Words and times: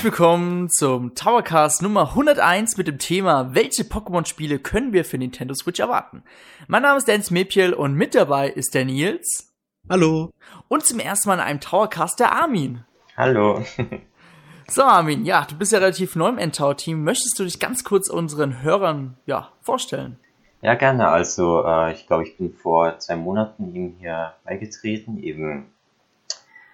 Herzlich 0.00 0.18
willkommen 0.18 0.70
zum 0.70 1.14
Towercast 1.14 1.82
Nummer 1.82 2.08
101 2.16 2.78
mit 2.78 2.88
dem 2.88 2.96
Thema 2.96 3.54
Welche 3.54 3.82
Pokémon-Spiele 3.82 4.58
können 4.58 4.94
wir 4.94 5.04
für 5.04 5.18
Nintendo 5.18 5.52
Switch 5.52 5.78
erwarten? 5.78 6.22
Mein 6.68 6.80
Name 6.80 6.96
ist 6.96 7.06
Dance 7.06 7.30
Mepiel 7.30 7.74
und 7.74 7.92
mit 7.92 8.14
dabei 8.14 8.48
ist 8.48 8.74
der 8.74 8.86
Nils. 8.86 9.52
Hallo. 9.90 10.30
Und 10.68 10.86
zum 10.86 11.00
ersten 11.00 11.28
Mal 11.28 11.34
in 11.34 11.40
einem 11.40 11.60
Towercast 11.60 12.18
der 12.18 12.32
Armin. 12.32 12.82
Hallo. 13.14 13.62
So, 14.68 14.84
Armin, 14.84 15.26
ja, 15.26 15.44
du 15.44 15.58
bist 15.58 15.72
ja 15.72 15.80
relativ 15.80 16.16
neu 16.16 16.28
im 16.28 16.38
Endtower-Team. 16.38 17.04
Möchtest 17.04 17.38
du 17.38 17.44
dich 17.44 17.58
ganz 17.58 17.84
kurz 17.84 18.08
unseren 18.08 18.62
Hörern 18.62 19.18
ja, 19.26 19.50
vorstellen? 19.60 20.16
Ja, 20.62 20.76
gerne. 20.76 21.08
Also, 21.08 21.62
äh, 21.66 21.92
ich 21.92 22.06
glaube, 22.06 22.26
ich 22.26 22.38
bin 22.38 22.54
vor 22.54 22.98
zwei 23.00 23.16
Monaten 23.16 23.74
eben 23.74 23.96
hier 23.98 24.32
beigetreten, 24.44 25.22
eben 25.22 25.66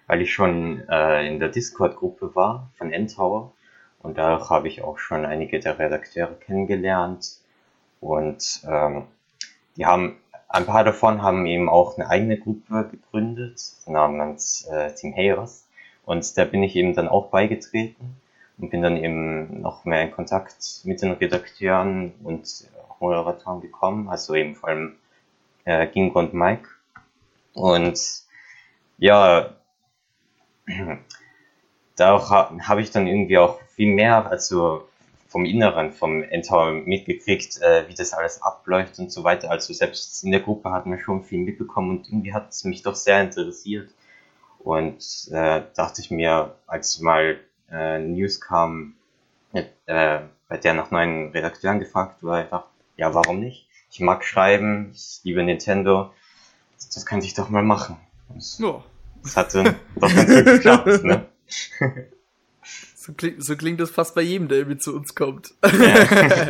weil 0.07 0.23
ich 0.23 0.33
schon 0.33 0.87
äh, 0.89 1.27
in 1.27 1.41
der 1.41 1.49
Discord-Gruppe 1.49 2.35
war 2.35 2.71
von 2.79 2.93
Endtower. 2.93 3.53
Und 4.01 4.19
da 4.19 4.49
habe 4.49 4.69
ich 4.69 4.83
auch 4.83 4.99
schon 4.99 5.25
einige 5.25 5.59
der 5.59 5.79
Redakteure 5.79 6.35
kennengelernt. 6.35 7.39
Und 8.01 8.63
ähm, 8.69 9.05
die 9.77 9.87
haben, 9.87 10.17
ein 10.49 10.67
paar 10.67 10.85
davon 10.85 11.23
haben 11.23 11.47
eben 11.47 11.69
auch 11.69 11.97
eine 11.97 12.09
eigene 12.09 12.39
Gruppe 12.39 12.89
gegründet, 12.91 13.61
namens 13.87 14.67
äh, 14.71 14.95
Team 14.95 15.13
Heros. 15.13 15.67
Und 16.05 16.39
da 16.39 16.45
bin 16.45 16.63
ich 16.63 16.77
eben 16.77 16.95
dann 16.95 17.09
auch 17.09 17.31
beigetreten 17.31 18.17
und 18.59 18.71
bin 18.71 18.83
dann 18.83 18.97
eben 18.97 19.61
noch 19.61 19.85
mehr 19.85 20.03
in 20.03 20.13
Kontakt 20.13 20.83
mit 20.85 21.03
den 21.03 21.13
Redakteuren 21.13 22.13
und 22.23 22.69
Moderatoren 23.01 23.61
gekommen, 23.61 24.09
also 24.09 24.35
eben 24.35 24.55
vor 24.55 24.71
allem 24.71 24.97
äh, 25.65 25.87
Gingo 25.87 26.19
und 26.19 26.33
Mike. 26.33 26.69
Und 27.55 27.99
ja, 28.99 29.51
da 31.97 32.29
habe 32.29 32.81
ich 32.83 32.91
dann 32.91 33.07
irgendwie 33.07 33.39
auch 33.39 33.61
viel 33.75 33.93
mehr, 33.93 34.31
also 34.31 34.89
vom 35.29 35.45
Inneren, 35.45 35.93
vom 35.93 36.23
Endtower 36.23 36.73
mitgekriegt, 36.73 37.61
äh, 37.61 37.89
wie 37.89 37.95
das 37.95 38.13
alles 38.13 38.41
abläuft 38.43 38.99
und 38.99 39.13
so 39.13 39.25
weiter. 39.25 39.51
Also 39.51 39.73
selbst 39.73 40.25
in 40.25 40.31
der 40.31 40.41
Gruppe 40.41 40.71
hat 40.71 40.87
man 40.87 40.99
schon 40.99 41.25
viel 41.25 41.41
mitbekommen 41.41 41.99
und 41.99 42.09
irgendwie 42.09 42.33
hat 42.33 42.51
es 42.51 42.65
mich 42.65 42.83
doch 42.83 42.95
sehr 42.95 43.21
interessiert. 43.21 43.91
Und 44.59 45.29
äh, 45.33 45.63
dachte 45.75 46.01
ich 46.01 46.11
mir, 46.11 46.55
als 46.67 47.01
mal 47.01 47.39
äh, 47.71 47.99
News 47.99 48.41
kam, 48.41 48.95
äh, 49.53 50.21
bei 50.49 50.57
der 50.57 50.75
nach 50.75 50.91
neuen 50.91 51.31
Redakteuren 51.31 51.81
gefragt 51.81 52.23
wurde, 52.23 52.37
einfach, 52.37 52.65
ja, 52.97 53.13
warum 53.15 53.41
nicht? 53.41 53.67
Ich 53.91 54.01
mag 54.01 54.25
schreiben, 54.25 54.91
ich 54.95 55.21
liebe 55.23 55.43
Nintendo, 55.43 56.13
das 56.95 57.05
könnte 57.07 57.27
ich 57.27 57.35
doch 57.35 57.49
mal 57.49 57.63
machen. 57.63 57.97
Das, 58.29 58.59
ja. 58.59 58.83
Das 59.27 59.37
hatte 59.37 59.77
doch 59.97 60.15
ganz 60.15 60.35
gut 60.35 60.45
geklappt, 60.45 61.05
ne? 61.05 61.27
So, 63.07 63.13
kling, 63.13 63.41
so 63.41 63.55
klingt 63.55 63.79
das 63.79 63.93
fast 63.93 64.17
bei 64.17 64.23
jedem, 64.23 64.49
der 64.49 64.59
irgendwie 64.59 64.79
zu 64.79 64.93
uns 64.93 65.15
kommt. 65.15 65.55
Ja. 65.63 66.49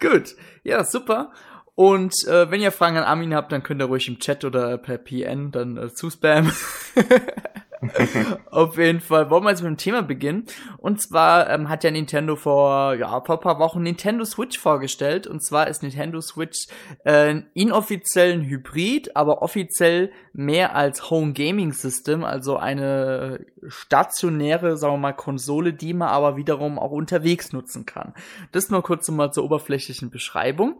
Gut, 0.00 0.34
ja, 0.62 0.82
super. 0.82 1.30
Und 1.74 2.14
äh, 2.26 2.50
wenn 2.50 2.62
ihr 2.62 2.72
Fragen 2.72 2.96
an 2.96 3.04
Armin 3.04 3.34
habt, 3.34 3.52
dann 3.52 3.62
könnt 3.62 3.82
ihr 3.82 3.86
ruhig 3.86 4.08
im 4.08 4.18
Chat 4.18 4.46
oder 4.46 4.78
per 4.78 4.96
PN 4.96 5.52
dann 5.52 5.76
äh, 5.76 5.92
zuspammen. 5.92 6.50
Auf 8.50 8.76
jeden 8.78 9.00
Fall 9.00 9.30
wollen 9.30 9.44
wir 9.44 9.50
jetzt 9.50 9.62
mit 9.62 9.70
dem 9.70 9.76
Thema 9.76 10.02
beginnen. 10.02 10.46
Und 10.78 11.02
zwar 11.02 11.50
ähm, 11.50 11.68
hat 11.68 11.84
ja 11.84 11.90
Nintendo 11.90 12.36
vor, 12.36 12.94
ja, 12.94 13.20
vor 13.20 13.40
paar 13.40 13.58
Wochen 13.58 13.82
Nintendo 13.82 14.24
Switch 14.24 14.58
vorgestellt. 14.58 15.26
Und 15.26 15.44
zwar 15.44 15.68
ist 15.68 15.82
Nintendo 15.82 16.20
Switch 16.20 16.66
äh, 17.04 17.42
inoffiziell 17.54 18.32
ein 18.32 18.44
Hybrid, 18.44 19.16
aber 19.16 19.42
offiziell 19.42 20.10
mehr 20.32 20.74
als 20.74 21.10
Home 21.10 21.32
Gaming 21.32 21.72
System, 21.72 22.24
also 22.24 22.56
eine 22.56 23.44
stationäre, 23.68 24.76
sagen 24.76 24.94
wir 24.94 24.98
mal, 24.98 25.12
Konsole, 25.12 25.72
die 25.72 25.94
man 25.94 26.08
aber 26.08 26.36
wiederum 26.36 26.78
auch 26.78 26.90
unterwegs 26.90 27.52
nutzen 27.52 27.86
kann. 27.86 28.14
Das 28.52 28.70
nur 28.70 28.82
kurz 28.82 29.08
mal 29.10 29.32
zur 29.32 29.44
oberflächlichen 29.44 30.10
Beschreibung. 30.10 30.76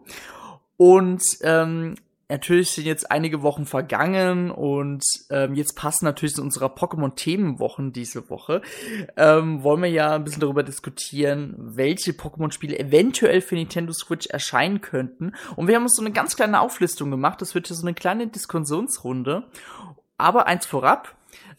Und 0.77 1.23
ähm, 1.41 1.95
natürlich 2.29 2.71
sind 2.71 2.85
jetzt 2.85 3.11
einige 3.11 3.41
Wochen 3.43 3.65
vergangen 3.65 4.51
und 4.51 5.03
ähm, 5.29 5.53
jetzt 5.55 5.75
passen 5.75 6.05
natürlich 6.05 6.35
zu 6.35 6.41
unserer 6.41 6.67
Pokémon-Themenwochen 6.67 7.93
diese 7.93 8.29
Woche. 8.29 8.61
Ähm, 9.17 9.63
wollen 9.63 9.81
wir 9.81 9.89
ja 9.89 10.15
ein 10.15 10.23
bisschen 10.23 10.41
darüber 10.41 10.63
diskutieren, 10.63 11.55
welche 11.57 12.11
Pokémon-Spiele 12.11 12.79
eventuell 12.79 13.41
für 13.41 13.55
Nintendo 13.55 13.93
Switch 13.93 14.27
erscheinen 14.27 14.81
könnten. 14.81 15.33
Und 15.55 15.67
wir 15.67 15.75
haben 15.75 15.83
uns 15.83 15.95
so 15.95 16.01
eine 16.01 16.11
ganz 16.11 16.35
kleine 16.35 16.61
Auflistung 16.61 17.11
gemacht. 17.11 17.41
Das 17.41 17.55
wird 17.55 17.69
ja 17.69 17.75
so 17.75 17.85
eine 17.85 17.93
kleine 17.93 18.27
Diskussionsrunde. 18.27 19.43
Aber 20.17 20.47
eins 20.47 20.65
vorab. 20.65 21.15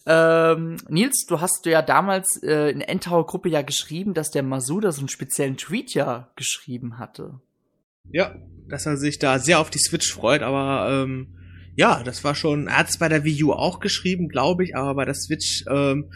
Ähm, 0.07 0.77
Nils, 0.89 1.27
du 1.27 1.41
hast 1.41 1.67
ja 1.67 1.83
damals 1.83 2.41
äh, 2.43 2.71
in 2.71 2.79
der 2.79 2.89
Endtower-Gruppe 2.89 3.49
ja 3.49 3.63
geschrieben, 3.63 4.15
dass 4.15 4.31
der 4.31 4.43
Masuda 4.43 4.93
so 4.93 5.01
einen 5.01 5.09
speziellen 5.09 5.57
Tweet 5.57 5.95
ja 5.95 6.29
geschrieben 6.37 6.99
hatte. 6.99 7.41
Ja, 8.11 8.37
dass 8.69 8.87
er 8.87 8.97
sich 8.97 9.19
da 9.19 9.39
sehr 9.39 9.61
auf 9.61 9.71
die 9.71 9.79
Switch 9.79 10.13
freut, 10.13 10.43
aber 10.43 10.91
ähm, 10.91 11.29
ja, 11.77 12.03
das 12.03 12.25
war 12.25 12.35
schon, 12.35 12.69
er 12.69 12.79
hat 12.79 12.89
es 12.89 12.99
bei 12.99 13.09
der 13.09 13.25
Wii 13.25 13.45
U 13.45 13.53
auch 13.53 13.81
geschrieben, 13.81 14.29
glaube 14.29 14.65
ich, 14.65 14.75
aber 14.75 14.95
bei 14.95 15.05
der 15.05 15.15
Switch 15.15 15.65
ähm, 15.71 16.11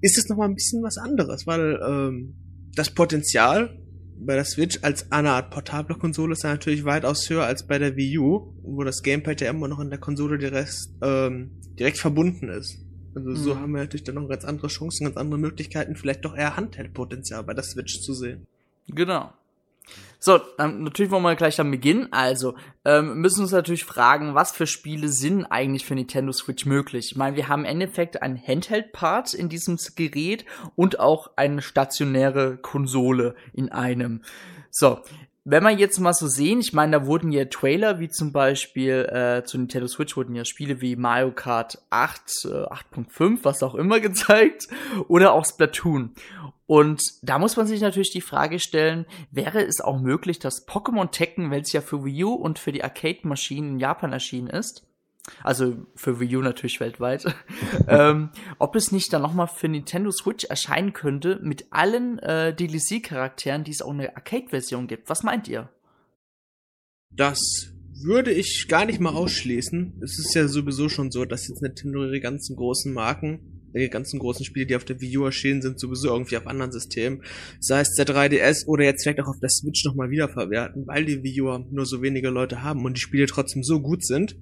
ist 0.00 0.18
es 0.18 0.28
nochmal 0.28 0.48
ein 0.48 0.54
bisschen 0.54 0.82
was 0.82 0.96
anderes, 0.96 1.46
weil 1.46 1.78
ähm, 1.86 2.34
das 2.74 2.90
Potenzial 2.90 3.78
bei 4.24 4.34
der 4.34 4.44
Switch 4.44 4.78
als 4.82 5.10
eine 5.10 5.30
Art 5.32 5.50
portable 5.50 5.96
Konsole 5.96 6.32
ist 6.32 6.44
ja 6.44 6.50
natürlich 6.50 6.84
weitaus 6.84 7.28
höher 7.28 7.44
als 7.44 7.66
bei 7.66 7.78
der 7.78 7.96
Wii 7.96 8.18
U, 8.18 8.54
wo 8.62 8.84
das 8.84 9.02
Gamepad 9.02 9.40
ja 9.40 9.50
immer 9.50 9.68
noch 9.68 9.80
in 9.80 9.90
der 9.90 9.98
Konsole 9.98 10.38
direkt, 10.38 10.88
ähm, 11.02 11.50
direkt 11.78 11.98
verbunden 11.98 12.48
ist. 12.48 12.78
Also 13.14 13.30
mhm. 13.30 13.36
so 13.36 13.56
haben 13.58 13.72
wir 13.72 13.80
natürlich 13.80 14.04
dann 14.04 14.14
noch 14.14 14.28
ganz 14.28 14.44
andere 14.44 14.68
Chancen, 14.68 15.04
ganz 15.04 15.16
andere 15.16 15.38
Möglichkeiten, 15.38 15.96
vielleicht 15.96 16.24
doch 16.24 16.36
eher 16.36 16.56
Handheld-Potenzial 16.56 17.42
bei 17.44 17.54
der 17.54 17.64
Switch 17.64 18.00
zu 18.00 18.14
sehen. 18.14 18.46
Genau. 18.88 19.32
So, 20.18 20.40
ähm, 20.60 20.84
natürlich 20.84 21.10
wollen 21.10 21.24
wir 21.24 21.34
gleich 21.34 21.56
dann 21.56 21.70
beginnen. 21.70 22.12
Also, 22.12 22.54
ähm, 22.84 23.20
müssen 23.20 23.42
uns 23.42 23.50
natürlich 23.50 23.84
fragen, 23.84 24.36
was 24.36 24.52
für 24.52 24.68
Spiele 24.68 25.08
sind 25.08 25.46
eigentlich 25.46 25.84
für 25.84 25.96
Nintendo 25.96 26.32
Switch 26.32 26.64
möglich? 26.64 27.06
Ich 27.10 27.16
meine, 27.16 27.36
wir 27.36 27.48
haben 27.48 27.64
im 27.64 27.70
Endeffekt 27.70 28.22
einen 28.22 28.40
Handheld-Part 28.40 29.34
in 29.34 29.48
diesem 29.48 29.78
Gerät 29.96 30.44
und 30.76 31.00
auch 31.00 31.30
eine 31.34 31.60
stationäre 31.60 32.56
Konsole 32.56 33.34
in 33.52 33.72
einem. 33.72 34.22
So, 34.70 35.00
wenn 35.44 35.64
wir 35.64 35.70
jetzt 35.70 35.98
mal 35.98 36.12
so 36.12 36.28
sehen, 36.28 36.60
ich 36.60 36.72
meine, 36.72 37.00
da 37.00 37.06
wurden 37.06 37.32
ja 37.32 37.44
Trailer, 37.46 37.98
wie 37.98 38.08
zum 38.08 38.30
Beispiel 38.30 39.08
äh, 39.10 39.42
zu 39.44 39.58
Nintendo 39.58 39.88
Switch 39.88 40.16
wurden 40.16 40.36
ja 40.36 40.44
Spiele 40.44 40.80
wie 40.80 40.94
Mario 40.94 41.32
Kart 41.32 41.82
8, 41.90 42.44
äh, 42.44 42.48
8.5, 42.48 43.40
was 43.42 43.64
auch 43.64 43.74
immer 43.74 43.98
gezeigt, 44.00 44.68
oder 45.08 45.32
auch 45.32 45.44
Splatoon. 45.44 46.14
Und 46.66 47.02
da 47.22 47.38
muss 47.38 47.56
man 47.56 47.66
sich 47.66 47.80
natürlich 47.80 48.10
die 48.10 48.20
Frage 48.20 48.58
stellen, 48.58 49.06
wäre 49.30 49.62
es 49.62 49.80
auch 49.80 50.00
möglich, 50.00 50.38
dass 50.38 50.66
Pokémon 50.66 51.10
Tekken, 51.10 51.50
welches 51.50 51.72
ja 51.72 51.80
für 51.80 52.04
Wii 52.04 52.24
U 52.24 52.34
und 52.34 52.58
für 52.58 52.72
die 52.72 52.84
Arcade-Maschinen 52.84 53.72
in 53.72 53.78
Japan 53.80 54.12
erschienen 54.12 54.48
ist, 54.48 54.86
also 55.42 55.86
für 55.94 56.20
Wii 56.20 56.36
U 56.36 56.40
natürlich 56.40 56.80
weltweit, 56.80 57.24
ähm, 57.88 58.30
ob 58.58 58.76
es 58.76 58.92
nicht 58.92 59.12
dann 59.12 59.22
nochmal 59.22 59.48
für 59.48 59.68
Nintendo 59.68 60.10
Switch 60.10 60.44
erscheinen 60.44 60.92
könnte 60.92 61.38
mit 61.42 61.66
allen 61.70 62.18
äh, 62.20 62.54
DLC-Charakteren, 62.54 63.64
die 63.64 63.72
es 63.72 63.82
auch 63.82 63.92
in 63.92 63.98
der 63.98 64.16
Arcade-Version 64.16 64.86
gibt. 64.86 65.08
Was 65.08 65.22
meint 65.22 65.48
ihr? 65.48 65.68
Das 67.10 67.38
würde 68.04 68.32
ich 68.32 68.66
gar 68.68 68.84
nicht 68.84 69.00
mal 69.00 69.14
ausschließen. 69.14 70.00
Es 70.02 70.18
ist 70.18 70.34
ja 70.34 70.48
sowieso 70.48 70.88
schon 70.88 71.10
so, 71.10 71.24
dass 71.24 71.48
jetzt 71.48 71.62
Nintendo 71.62 72.04
ihre 72.04 72.20
ganzen 72.20 72.56
großen 72.56 72.92
Marken 72.92 73.51
die 73.80 73.88
ganzen 73.88 74.18
großen 74.18 74.44
Spiele, 74.44 74.66
die 74.66 74.76
auf 74.76 74.84
der 74.84 75.00
Wii 75.00 75.18
U 75.18 75.24
erschienen 75.24 75.62
sind, 75.62 75.78
sowieso 75.78 76.08
irgendwie 76.08 76.36
auf 76.36 76.46
anderen 76.46 76.72
Systemen, 76.72 77.22
sei 77.60 77.80
es 77.80 77.94
der 77.94 78.06
3DS 78.06 78.66
oder 78.66 78.84
jetzt 78.84 79.02
vielleicht 79.02 79.20
auch 79.20 79.28
auf 79.28 79.40
der 79.40 79.50
Switch 79.50 79.84
nochmal 79.84 80.10
wiederverwerten, 80.10 80.86
weil 80.86 81.04
die 81.04 81.22
Wii 81.22 81.42
U 81.42 81.58
nur 81.70 81.86
so 81.86 82.02
wenige 82.02 82.30
Leute 82.30 82.62
haben 82.62 82.84
und 82.84 82.96
die 82.96 83.00
Spiele 83.00 83.26
trotzdem 83.26 83.62
so 83.62 83.80
gut 83.80 84.04
sind, 84.04 84.36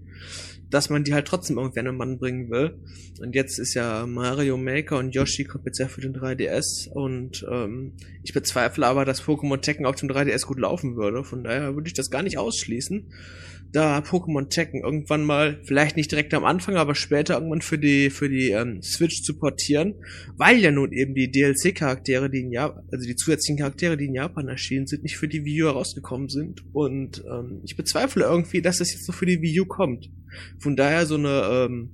dass 0.70 0.88
man 0.88 1.04
die 1.04 1.14
halt 1.14 1.26
trotzdem 1.26 1.58
irgendwann 1.58 1.88
einen 1.88 1.96
Mann 1.96 2.18
bringen 2.18 2.50
will. 2.50 2.78
Und 3.20 3.34
jetzt 3.34 3.58
ist 3.58 3.74
ja 3.74 4.06
Mario 4.06 4.56
Maker 4.56 4.98
und 4.98 5.14
Yoshi 5.14 5.44
kommt 5.44 5.66
jetzt 5.66 5.78
ja 5.78 5.88
für 5.88 6.00
den 6.00 6.14
3DS 6.14 6.88
und 6.88 7.44
ähm, 7.50 7.92
ich 8.22 8.32
bezweifle 8.32 8.86
aber, 8.86 9.04
dass 9.04 9.22
Pokémon 9.22 9.60
Tekken 9.60 9.86
auf 9.86 9.96
dem 9.96 10.08
3DS 10.08 10.46
gut 10.46 10.60
laufen 10.60 10.96
würde. 10.96 11.24
Von 11.24 11.44
daher 11.44 11.74
würde 11.74 11.88
ich 11.88 11.94
das 11.94 12.10
gar 12.10 12.22
nicht 12.22 12.38
ausschließen 12.38 13.10
da 13.72 13.98
Pokémon 13.98 14.48
Tekken 14.48 14.82
irgendwann 14.82 15.24
mal, 15.24 15.60
vielleicht 15.64 15.96
nicht 15.96 16.10
direkt 16.10 16.34
am 16.34 16.44
Anfang, 16.44 16.76
aber 16.76 16.94
später 16.94 17.34
irgendwann 17.34 17.60
für 17.60 17.78
die 17.78 18.10
für 18.10 18.28
die 18.28 18.50
ähm, 18.50 18.82
Switch 18.82 19.22
zu 19.22 19.38
portieren, 19.38 19.94
weil 20.36 20.58
ja 20.58 20.70
nun 20.70 20.92
eben 20.92 21.14
die 21.14 21.30
DLC-Charaktere, 21.30 22.30
die 22.30 22.40
in 22.40 22.52
Japan, 22.52 22.82
also 22.90 23.06
die 23.06 23.16
zusätzlichen 23.16 23.58
Charaktere, 23.58 23.96
die 23.96 24.06
in 24.06 24.14
Japan 24.14 24.48
erschienen 24.48 24.86
sind, 24.86 25.02
nicht 25.02 25.16
für 25.16 25.28
die 25.28 25.44
Wii 25.44 25.62
U 25.62 25.66
herausgekommen 25.66 26.28
sind. 26.28 26.64
Und 26.72 27.24
ähm, 27.30 27.60
ich 27.64 27.76
bezweifle 27.76 28.24
irgendwie, 28.24 28.60
dass 28.60 28.78
das 28.78 28.92
jetzt 28.92 29.06
noch 29.08 29.14
für 29.14 29.26
die 29.26 29.40
Wii 29.40 29.60
U 29.60 29.66
kommt. 29.66 30.10
Von 30.58 30.76
daher 30.76 31.06
so 31.06 31.16
eine 31.16 31.68
ähm, 31.68 31.90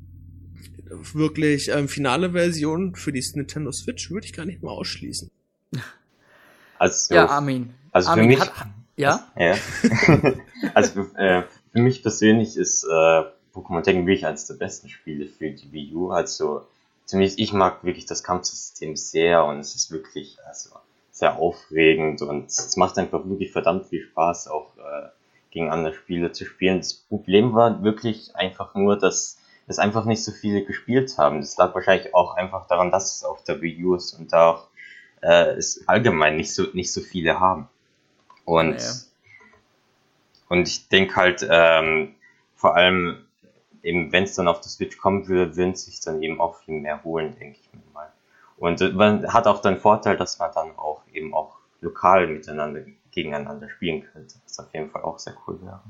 wirklich 1.12 1.68
ähm, 1.68 1.88
finale 1.88 2.32
Version 2.32 2.94
für 2.94 3.12
die 3.12 3.24
Nintendo 3.34 3.72
Switch 3.72 4.10
würde 4.10 4.26
ich 4.26 4.32
gar 4.32 4.46
nicht 4.46 4.62
mal 4.62 4.70
ausschließen. 4.70 5.30
Also, 6.78 7.14
ja, 7.14 7.26
Armin. 7.26 7.74
Also 7.90 8.10
Armin 8.10 8.24
für 8.24 8.28
mich. 8.28 8.40
Hat, 8.40 8.68
ja? 8.96 9.26
ja. 9.36 9.54
also 10.74 11.06
äh, 11.16 11.42
für 11.72 11.80
mich 11.80 12.02
persönlich 12.02 12.56
ist 12.56 12.84
äh, 12.84 13.22
Pokémon 13.54 13.82
Tekken 13.82 14.06
wirklich 14.06 14.26
eines 14.26 14.46
der 14.46 14.54
besten 14.54 14.88
Spiele 14.88 15.26
für 15.26 15.50
die 15.50 15.72
Wii 15.72 15.94
U. 15.94 16.10
Also 16.10 16.66
zumindest 17.06 17.38
ich 17.38 17.52
mag 17.52 17.84
wirklich 17.84 18.06
das 18.06 18.22
Kampfsystem 18.22 18.96
sehr 18.96 19.44
und 19.44 19.60
es 19.60 19.74
ist 19.74 19.90
wirklich 19.90 20.38
also 20.46 20.70
sehr 21.10 21.36
aufregend 21.38 22.20
und 22.20 22.46
es 22.46 22.76
macht 22.76 22.98
einfach 22.98 23.24
wirklich 23.24 23.50
verdammt 23.50 23.86
viel 23.86 24.02
Spaß, 24.02 24.48
auch 24.48 24.76
äh, 24.76 25.08
gegen 25.50 25.70
andere 25.70 25.94
Spieler 25.94 26.32
zu 26.32 26.44
spielen. 26.44 26.78
Das 26.78 26.92
Problem 26.92 27.54
war 27.54 27.82
wirklich 27.82 28.36
einfach 28.36 28.74
nur, 28.74 28.98
dass 28.98 29.38
es 29.66 29.78
einfach 29.78 30.04
nicht 30.04 30.22
so 30.22 30.30
viele 30.30 30.64
gespielt 30.64 31.16
haben. 31.16 31.40
Das 31.40 31.56
lag 31.56 31.74
wahrscheinlich 31.74 32.14
auch 32.14 32.36
einfach 32.36 32.66
daran, 32.66 32.90
dass 32.90 33.16
es 33.16 33.24
auf 33.24 33.42
der 33.44 33.62
Wii 33.62 33.84
U 33.84 33.94
ist 33.94 34.12
und 34.12 34.32
da 34.32 34.50
auch 34.50 34.68
äh, 35.22 35.54
es 35.56 35.88
allgemein 35.88 36.36
nicht 36.36 36.54
so 36.54 36.64
nicht 36.74 36.92
so 36.92 37.00
viele 37.00 37.40
haben. 37.40 37.68
Und 38.44 38.78
ja. 38.78 38.92
Und 40.48 40.68
ich 40.68 40.88
denke 40.88 41.16
halt 41.16 41.46
ähm, 41.48 42.14
vor 42.54 42.76
allem 42.76 43.26
eben, 43.82 44.12
wenn 44.12 44.24
es 44.24 44.34
dann 44.34 44.48
auf 44.48 44.60
der 44.60 44.70
Switch 44.70 44.98
kommen 44.98 45.28
würde, 45.28 45.56
würden 45.56 45.74
sich 45.74 46.00
dann 46.00 46.22
eben 46.22 46.40
auch 46.40 46.56
viel 46.56 46.80
mehr 46.80 47.02
holen, 47.04 47.36
denke 47.38 47.58
ich 47.60 47.70
mal. 47.92 48.12
Und 48.56 48.80
äh, 48.80 48.90
man 48.90 49.32
hat 49.32 49.46
auch 49.46 49.60
den 49.60 49.78
Vorteil, 49.78 50.16
dass 50.16 50.38
man 50.38 50.50
dann 50.54 50.76
auch 50.76 51.02
eben 51.12 51.34
auch 51.34 51.58
lokal 51.80 52.26
miteinander 52.26 52.82
gegeneinander 53.10 53.68
spielen 53.70 54.02
könnte, 54.12 54.36
was 54.44 54.58
auf 54.58 54.72
jeden 54.74 54.90
Fall 54.90 55.02
auch 55.02 55.18
sehr 55.18 55.34
cool 55.46 55.58
wäre. 55.62 55.80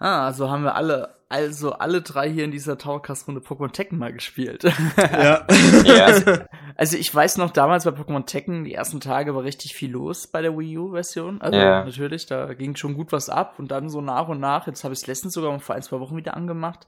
Ah, 0.00 0.24
also 0.26 0.50
haben 0.50 0.64
wir 0.64 0.74
alle, 0.76 1.14
also 1.28 1.72
alle 1.74 2.00
drei 2.00 2.30
hier 2.30 2.44
in 2.44 2.50
dieser 2.50 2.78
Towercast-Runde 2.78 3.42
Pokémon 3.42 3.70
Tekken 3.70 3.98
mal 3.98 4.14
gespielt. 4.14 4.64
Ja. 4.96 5.46
ja. 5.84 6.04
Also, 6.06 6.32
also, 6.74 6.96
ich 6.96 7.14
weiß 7.14 7.36
noch, 7.36 7.50
damals 7.50 7.84
bei 7.84 7.90
Pokémon 7.90 8.24
Tekken, 8.24 8.64
die 8.64 8.72
ersten 8.72 9.00
Tage 9.00 9.34
war 9.34 9.44
richtig 9.44 9.74
viel 9.74 9.90
los 9.90 10.26
bei 10.26 10.40
der 10.40 10.58
Wii 10.58 10.78
U-Version. 10.78 11.42
Also 11.42 11.58
ja. 11.58 11.84
natürlich, 11.84 12.24
da 12.24 12.54
ging 12.54 12.76
schon 12.76 12.94
gut 12.94 13.12
was 13.12 13.28
ab 13.28 13.58
und 13.58 13.70
dann 13.70 13.90
so 13.90 14.00
nach 14.00 14.28
und 14.28 14.40
nach, 14.40 14.66
jetzt 14.66 14.84
habe 14.84 14.94
ich 14.94 15.00
es 15.00 15.06
letztens 15.06 15.34
sogar 15.34 15.60
vor 15.60 15.74
ein, 15.74 15.82
zwei 15.82 16.00
Wochen 16.00 16.16
wieder 16.16 16.34
angemacht. 16.34 16.86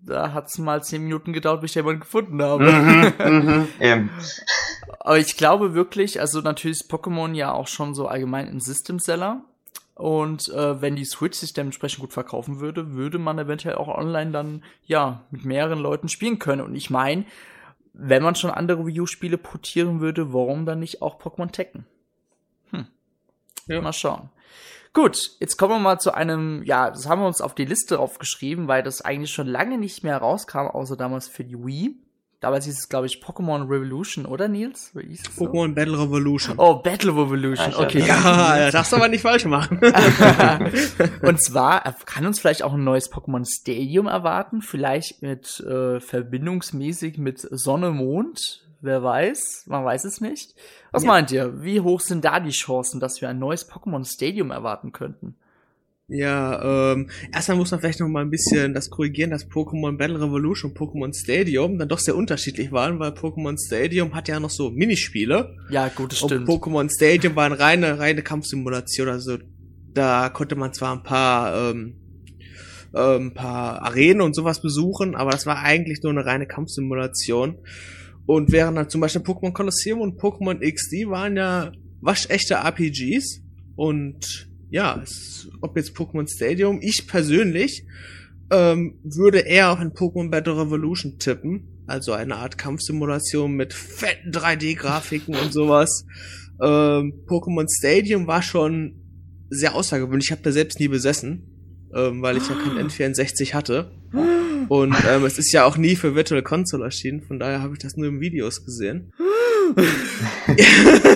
Da 0.00 0.32
hat 0.32 0.46
es 0.46 0.58
mal 0.58 0.82
zehn 0.84 1.02
Minuten 1.02 1.32
gedauert, 1.32 1.60
bis 1.60 1.72
ich 1.72 1.76
jemanden 1.76 2.00
gefunden 2.00 2.40
habe. 2.40 2.70
Mhm, 2.70 3.68
mhm, 3.80 4.10
Aber 5.00 5.18
ich 5.18 5.36
glaube 5.36 5.74
wirklich, 5.74 6.20
also 6.20 6.40
natürlich 6.40 6.82
ist 6.82 6.92
Pokémon 6.92 7.34
ja 7.34 7.52
auch 7.52 7.66
schon 7.66 7.94
so 7.94 8.06
allgemein 8.06 8.48
ein 8.48 8.60
System-Seller. 8.60 9.42
Und 9.94 10.48
äh, 10.48 10.80
wenn 10.80 10.96
die 10.96 11.04
Switch 11.04 11.38
sich 11.38 11.52
dementsprechend 11.52 12.00
gut 12.00 12.12
verkaufen 12.12 12.58
würde, 12.58 12.92
würde 12.92 13.18
man 13.18 13.38
eventuell 13.38 13.76
auch 13.76 13.88
online 13.88 14.32
dann 14.32 14.64
ja 14.84 15.24
mit 15.30 15.44
mehreren 15.44 15.78
Leuten 15.78 16.08
spielen 16.08 16.40
können. 16.40 16.62
Und 16.62 16.74
ich 16.74 16.90
meine, 16.90 17.24
wenn 17.92 18.22
man 18.22 18.34
schon 18.34 18.50
andere 18.50 18.86
Wii 18.86 19.02
U-Spiele 19.02 19.38
portieren 19.38 20.00
würde, 20.00 20.32
warum 20.32 20.66
dann 20.66 20.80
nicht 20.80 21.00
auch 21.00 21.20
Pokémon 21.20 21.52
Tekken? 21.52 21.86
Hm. 22.70 22.86
Ja. 23.66 23.80
Mal 23.80 23.92
schauen. 23.92 24.30
Gut, 24.92 25.32
jetzt 25.40 25.56
kommen 25.56 25.74
wir 25.74 25.78
mal 25.80 25.98
zu 25.98 26.12
einem, 26.12 26.62
ja, 26.64 26.90
das 26.90 27.08
haben 27.08 27.20
wir 27.20 27.26
uns 27.26 27.40
auf 27.40 27.54
die 27.54 27.64
Liste 27.64 27.98
aufgeschrieben, 27.98 28.68
weil 28.68 28.82
das 28.82 29.00
eigentlich 29.00 29.32
schon 29.32 29.48
lange 29.48 29.78
nicht 29.78 30.04
mehr 30.04 30.18
rauskam, 30.18 30.68
außer 30.68 30.96
damals 30.96 31.28
für 31.28 31.44
die 31.44 31.58
Wii. 31.58 31.96
Damals 32.44 32.66
hieß 32.66 32.78
es, 32.78 32.88
glaube 32.90 33.06
ich, 33.06 33.22
Pokémon 33.24 33.62
Revolution, 33.62 34.26
oder 34.26 34.48
Nils? 34.48 34.92
Pokémon 34.94 35.68
so? 35.68 35.74
Battle 35.74 35.98
Revolution. 35.98 36.58
Oh, 36.58 36.74
Battle 36.74 37.12
Revolution, 37.12 37.74
okay. 37.74 38.04
Ja, 38.06 38.58
das 38.58 38.72
darfst 38.72 38.92
du 38.92 38.96
aber 38.96 39.08
nicht 39.08 39.22
falsch 39.22 39.46
machen. 39.46 39.80
Und 41.22 41.42
zwar 41.42 41.86
äh, 41.86 41.92
kann 42.04 42.26
uns 42.26 42.40
vielleicht 42.40 42.62
auch 42.62 42.74
ein 42.74 42.84
neues 42.84 43.10
Pokémon 43.10 43.46
Stadium 43.50 44.08
erwarten, 44.08 44.60
vielleicht 44.60 45.22
mit 45.22 45.58
äh, 45.60 46.00
verbindungsmäßig 46.00 47.16
mit 47.16 47.40
Sonne, 47.50 47.92
Mond, 47.92 48.62
wer 48.82 49.02
weiß, 49.02 49.64
man 49.66 49.82
weiß 49.82 50.04
es 50.04 50.20
nicht. 50.20 50.54
Was 50.92 51.04
ja. 51.04 51.08
meint 51.08 51.32
ihr? 51.32 51.62
Wie 51.62 51.80
hoch 51.80 52.00
sind 52.00 52.26
da 52.26 52.40
die 52.40 52.50
Chancen, 52.50 53.00
dass 53.00 53.22
wir 53.22 53.30
ein 53.30 53.38
neues 53.38 53.66
Pokémon 53.66 54.04
Stadium 54.04 54.50
erwarten 54.50 54.92
könnten? 54.92 55.36
Ja, 56.08 56.92
ähm, 56.92 57.08
erstmal 57.32 57.56
muss 57.56 57.70
man 57.70 57.80
vielleicht 57.80 58.00
noch 58.00 58.08
mal 58.08 58.20
ein 58.20 58.30
bisschen 58.30 58.74
das 58.74 58.90
korrigieren, 58.90 59.30
dass 59.30 59.48
Pokémon 59.48 59.96
Battle 59.96 60.20
Revolution 60.20 60.70
und 60.70 60.78
Pokémon 60.78 61.18
Stadium 61.18 61.78
dann 61.78 61.88
doch 61.88 61.98
sehr 61.98 62.14
unterschiedlich 62.14 62.72
waren, 62.72 62.98
weil 62.98 63.12
Pokémon 63.12 63.56
Stadium 63.58 64.14
hat 64.14 64.28
ja 64.28 64.38
noch 64.38 64.50
so 64.50 64.70
Minispiele. 64.70 65.56
Ja, 65.70 65.88
gut, 65.88 66.12
das 66.12 66.18
stimmt. 66.18 66.46
Und 66.46 66.62
Pokémon 66.62 66.90
Stadium 66.94 67.34
war 67.36 67.46
eine 67.46 67.58
reine, 67.58 67.98
reine 67.98 68.22
Kampfsimulation, 68.22 69.08
also 69.08 69.38
da 69.94 70.28
konnte 70.28 70.56
man 70.56 70.74
zwar 70.74 70.94
ein 70.94 71.02
paar, 71.02 71.70
ähm, 71.70 71.94
äh, 72.92 73.16
ein 73.16 73.32
paar 73.32 73.80
Arenen 73.82 74.20
und 74.20 74.34
sowas 74.34 74.60
besuchen, 74.60 75.14
aber 75.14 75.30
das 75.30 75.46
war 75.46 75.60
eigentlich 75.62 76.02
nur 76.02 76.12
eine 76.12 76.26
reine 76.26 76.46
Kampfsimulation. 76.46 77.56
Und 78.26 78.52
während 78.52 78.76
dann 78.76 78.90
zum 78.90 79.00
Beispiel 79.00 79.22
Pokémon 79.22 79.52
Colosseum 79.52 80.00
und 80.00 80.20
Pokémon 80.20 80.60
XD 80.60 81.08
waren 81.08 81.36
ja 81.36 81.72
waschechte 82.02 82.54
RPGs 82.54 83.42
und 83.76 84.48
ja, 84.74 85.00
es, 85.04 85.48
ob 85.60 85.76
jetzt 85.76 85.96
Pokémon 85.96 86.28
Stadium, 86.28 86.80
ich 86.82 87.06
persönlich 87.06 87.86
ähm, 88.50 88.98
würde 89.04 89.38
eher 89.38 89.70
auf 89.70 89.78
ein 89.78 89.92
Pokémon 89.92 90.30
Battle 90.30 90.60
Revolution 90.60 91.20
tippen. 91.20 91.84
Also 91.86 92.12
eine 92.12 92.34
Art 92.34 92.58
Kampfsimulation 92.58 93.52
mit 93.52 93.72
fetten 93.72 94.32
3D-Grafiken 94.32 95.36
und 95.36 95.52
sowas. 95.52 96.04
Ähm, 96.60 97.24
Pokémon 97.28 97.68
Stadium 97.70 98.26
war 98.26 98.42
schon 98.42 98.96
sehr 99.48 99.76
außergewöhnlich. 99.76 100.26
Ich 100.26 100.32
habe 100.32 100.42
da 100.42 100.50
selbst 100.50 100.80
nie 100.80 100.88
besessen, 100.88 101.86
ähm, 101.94 102.20
weil 102.20 102.36
ich 102.36 102.48
ja 102.48 102.56
kein 102.56 102.88
N64 102.88 103.54
hatte. 103.54 103.92
Und 104.68 104.96
ähm, 105.08 105.24
es 105.24 105.38
ist 105.38 105.52
ja 105.52 105.66
auch 105.66 105.76
nie 105.76 105.94
für 105.94 106.16
Virtual 106.16 106.42
Console 106.42 106.84
erschienen, 106.84 107.22
von 107.22 107.38
daher 107.38 107.62
habe 107.62 107.74
ich 107.74 107.78
das 107.78 107.96
nur 107.96 108.08
in 108.08 108.20
Videos 108.20 108.64
gesehen. 108.64 109.12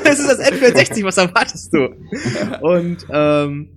es 0.05 0.19
ist 0.19 0.29
das 0.29 0.41
N64, 0.41 1.05
was 1.05 1.17
erwartest 1.17 1.73
du? 1.73 1.89
Und 2.61 3.07
ähm, 3.11 3.71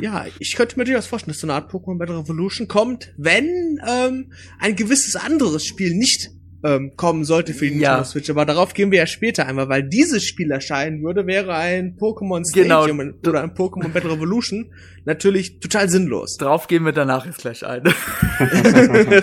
ja, 0.00 0.26
ich 0.38 0.54
könnte 0.56 0.78
mir 0.78 0.84
durchaus 0.84 1.06
vorstellen, 1.06 1.32
dass 1.32 1.40
so 1.40 1.46
eine 1.46 1.54
Art 1.54 1.72
Pokémon 1.72 1.98
Battle 1.98 2.18
Revolution 2.18 2.68
kommt, 2.68 3.12
wenn 3.16 3.80
ähm, 3.86 4.32
ein 4.58 4.76
gewisses 4.76 5.16
anderes 5.16 5.64
Spiel 5.66 5.94
nicht 5.94 6.30
ähm, 6.64 6.92
kommen 6.96 7.24
sollte 7.24 7.54
für 7.54 7.64
die 7.64 7.72
Nintendo 7.72 7.98
ja. 7.98 8.04
Switch. 8.04 8.30
Aber 8.30 8.44
darauf 8.44 8.74
gehen 8.74 8.90
wir 8.90 8.98
ja 8.98 9.06
später 9.06 9.46
einmal, 9.46 9.68
weil 9.68 9.82
dieses 9.82 10.24
Spiel 10.24 10.50
erscheinen 10.50 11.02
würde, 11.02 11.26
wäre 11.26 11.54
ein 11.54 11.96
Pokémon 11.98 12.42
genau. 12.52 12.82
Stadium 12.82 12.98
genau. 12.98 13.28
oder 13.28 13.42
ein 13.42 13.54
Pokémon 13.54 13.88
Battle 13.88 14.12
Revolution 14.12 14.72
natürlich 15.04 15.60
total 15.60 15.88
sinnlos. 15.88 16.36
Darauf 16.36 16.68
gehen 16.68 16.84
wir 16.84 16.92
danach 16.92 17.26
jetzt 17.26 17.38
gleich 17.38 17.66
ein. 17.66 17.82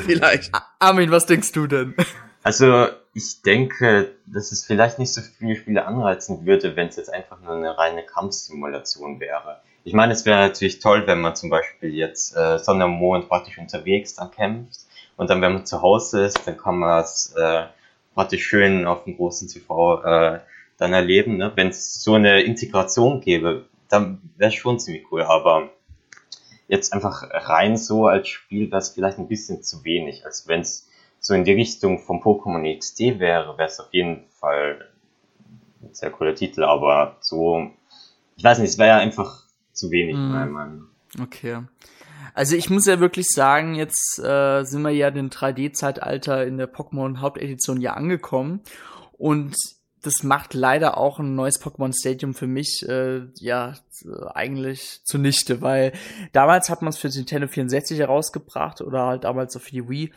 Vielleicht. 0.06 0.52
Armin, 0.80 1.12
was 1.12 1.26
denkst 1.26 1.52
du 1.54 1.68
denn? 1.68 1.94
Also 2.44 2.88
ich 3.20 3.42
denke, 3.42 4.16
dass 4.28 4.54
es 4.54 4.66
vielleicht 4.66 4.98
nicht 4.98 5.14
so 5.14 5.20
viele 5.22 5.58
Spiele 5.58 5.86
anreizen 5.86 6.46
würde, 6.46 6.78
wenn 6.78 6.88
es 6.88 6.96
jetzt 6.96 7.14
einfach 7.14 7.42
nur 7.42 7.54
eine 7.54 7.78
reine 7.78 8.04
Kampfsimulation 8.04 9.20
wäre. 9.20 9.60
Ich 9.84 9.94
meine, 9.94 10.14
es 10.14 10.26
wäre 10.26 10.40
natürlich 10.40 10.80
toll, 10.80 11.06
wenn 11.06 11.20
man 11.20 11.36
zum 11.36 11.50
Beispiel 11.50 11.94
jetzt 11.94 12.34
äh, 12.38 12.60
Sonne 12.60 12.86
und 12.86 12.94
Mond 12.94 13.28
praktisch 13.28 13.58
unterwegs 13.58 14.16
dann 14.16 14.32
kämpft 14.32 14.80
und 15.18 15.30
dann, 15.30 15.42
wenn 15.42 15.52
man 15.52 15.66
zu 15.66 15.82
Hause 15.82 16.28
ist, 16.28 16.48
dann 16.48 16.56
kann 16.56 16.78
man 16.78 17.02
es 17.02 17.34
äh, 17.36 17.66
praktisch 18.14 18.46
schön 18.46 18.88
auf 18.88 19.04
dem 19.04 19.18
großen 19.18 19.50
TV 19.50 20.02
äh, 20.02 20.40
dann 20.78 20.94
erleben. 20.94 21.36
Ne? 21.36 21.52
Wenn 21.56 21.68
es 21.68 22.02
so 22.02 22.14
eine 22.14 22.42
Integration 22.44 23.20
gäbe, 23.20 23.66
dann 23.90 24.22
wäre 24.38 24.48
es 24.48 24.56
schon 24.56 24.80
ziemlich 24.80 25.12
cool. 25.12 25.24
Aber 25.24 25.72
jetzt 26.70 26.94
einfach 26.94 27.24
rein 27.30 27.76
so 27.76 28.08
als 28.08 28.30
Spiel 28.30 28.72
wäre 28.72 28.80
es 28.80 28.90
vielleicht 28.90 29.18
ein 29.18 29.28
bisschen 29.28 29.62
zu 29.62 29.84
wenig. 29.84 30.26
Also 30.26 30.48
wenn 30.48 30.62
es 30.62 30.89
so 31.20 31.34
in 31.34 31.44
die 31.44 31.54
Richtung 31.54 32.00
vom 32.00 32.22
Pokémon 32.22 32.78
XD 32.78 33.20
wäre, 33.20 33.58
wäre 33.58 33.68
es 33.68 33.80
auf 33.80 33.94
jeden 33.94 34.26
Fall 34.40 34.90
ein 35.82 35.94
sehr 35.94 36.12
cooler 36.12 36.36
Titel, 36.36 36.64
aber 36.64 37.18
so, 37.22 37.70
ich 38.36 38.44
weiß 38.44 38.60
nicht, 38.60 38.70
es 38.70 38.78
wäre 38.78 38.90
ja 38.90 38.98
einfach 38.98 39.44
zu 39.74 39.92
wenig, 39.92 40.16
mm. 40.16 40.32
meiner 40.32 40.52
Meinung 40.52 40.90
Okay. 41.20 41.64
Also 42.34 42.56
ich 42.56 42.70
muss 42.70 42.86
ja 42.86 43.00
wirklich 43.00 43.28
sagen, 43.28 43.76
jetzt 43.76 44.20
äh, 44.20 44.64
sind 44.64 44.82
wir 44.84 44.92
ja 44.92 45.12
den 45.12 45.30
3D-Zeitalter 45.30 46.46
in 46.46 46.58
der 46.58 46.72
Pokémon 46.72 47.20
Hauptedition 47.20 47.82
ja 47.82 47.94
angekommen 47.94 48.62
und 49.18 49.56
das 50.02 50.24
macht 50.24 50.54
leider 50.54 50.98
auch 50.98 51.20
ein 51.20 51.36
neues 51.36 51.60
Pokémon 51.62 51.94
Stadium 51.94 52.34
für 52.34 52.48
mich 52.48 52.86
äh, 52.88 53.28
ja 53.36 53.74
eigentlich 54.34 55.02
zunichte, 55.04 55.62
weil 55.62 55.92
damals 56.32 56.70
hat 56.70 56.82
man 56.82 56.90
es 56.90 56.98
für 56.98 57.10
Nintendo 57.10 57.48
64 57.48 58.00
herausgebracht 58.00 58.80
oder 58.82 59.08
halt 59.08 59.24
damals 59.26 59.58
auch 59.58 59.62
für 59.62 59.72
die 59.72 59.90
Wii 59.90 60.14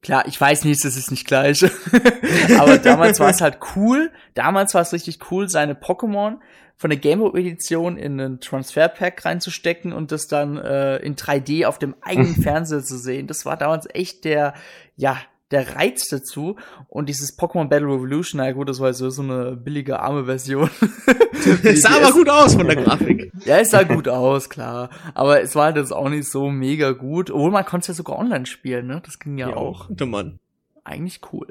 Klar, 0.00 0.26
ich 0.26 0.40
weiß 0.40 0.64
nicht, 0.64 0.84
das 0.84 0.96
ist 0.96 1.10
nicht 1.10 1.26
gleich. 1.26 1.64
Aber 2.58 2.78
damals 2.78 3.18
war 3.18 3.30
es 3.30 3.40
halt 3.40 3.58
cool. 3.74 4.12
Damals 4.34 4.74
war 4.74 4.82
es 4.82 4.92
richtig 4.92 5.30
cool, 5.30 5.48
seine 5.48 5.74
Pokémon 5.74 6.38
von 6.76 6.90
der 6.90 6.98
Game 6.98 7.18
Boy 7.18 7.40
Edition 7.40 7.96
in 7.96 8.20
einen 8.20 8.40
Transfer 8.40 8.88
Pack 8.88 9.24
reinzustecken 9.24 9.92
und 9.92 10.12
das 10.12 10.28
dann 10.28 10.56
äh, 10.56 10.98
in 10.98 11.16
3D 11.16 11.66
auf 11.66 11.80
dem 11.80 11.96
eigenen 12.00 12.36
Fernseher 12.42 12.84
zu 12.84 12.96
sehen. 12.96 13.26
Das 13.26 13.44
war 13.44 13.56
damals 13.56 13.88
echt 13.92 14.24
der, 14.24 14.54
ja, 14.94 15.18
der 15.50 15.76
Reiz 15.76 16.08
dazu. 16.08 16.56
Und 16.88 17.08
dieses 17.08 17.38
Pokémon 17.38 17.68
Battle 17.68 17.88
Revolution, 17.88 18.38
na 18.38 18.52
gut, 18.52 18.68
das 18.68 18.80
war 18.80 18.92
so, 18.92 19.10
so 19.10 19.22
eine 19.22 19.56
billige, 19.56 20.00
arme 20.00 20.24
Version. 20.26 20.70
es 21.62 21.82
sah 21.82 21.96
aber 21.96 22.12
gut 22.12 22.28
aus 22.28 22.54
von 22.54 22.66
der 22.66 22.76
Grafik. 22.76 23.32
Ja, 23.44 23.58
es 23.58 23.70
sah 23.70 23.82
gut 23.82 24.08
aus, 24.08 24.48
klar. 24.48 24.90
Aber 25.14 25.40
es 25.40 25.54
war 25.54 25.66
halt 25.66 25.76
jetzt 25.76 25.92
auch 25.92 26.08
nicht 26.08 26.30
so 26.30 26.50
mega 26.50 26.92
gut. 26.92 27.30
Obwohl 27.30 27.50
man 27.50 27.64
konnte 27.64 27.84
es 27.84 27.88
ja 27.88 27.94
sogar 27.94 28.18
online 28.18 28.46
spielen, 28.46 28.86
ne? 28.86 29.00
Das 29.04 29.18
ging 29.18 29.38
ja, 29.38 29.50
ja 29.50 29.56
auch. 29.56 29.86
Konnte 29.86 30.06
man. 30.06 30.38
Eigentlich 30.84 31.20
cool. 31.32 31.48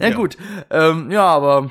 Ja, 0.00 0.08
ja. 0.08 0.14
gut. 0.14 0.36
Ähm, 0.70 1.10
ja, 1.10 1.24
aber 1.24 1.70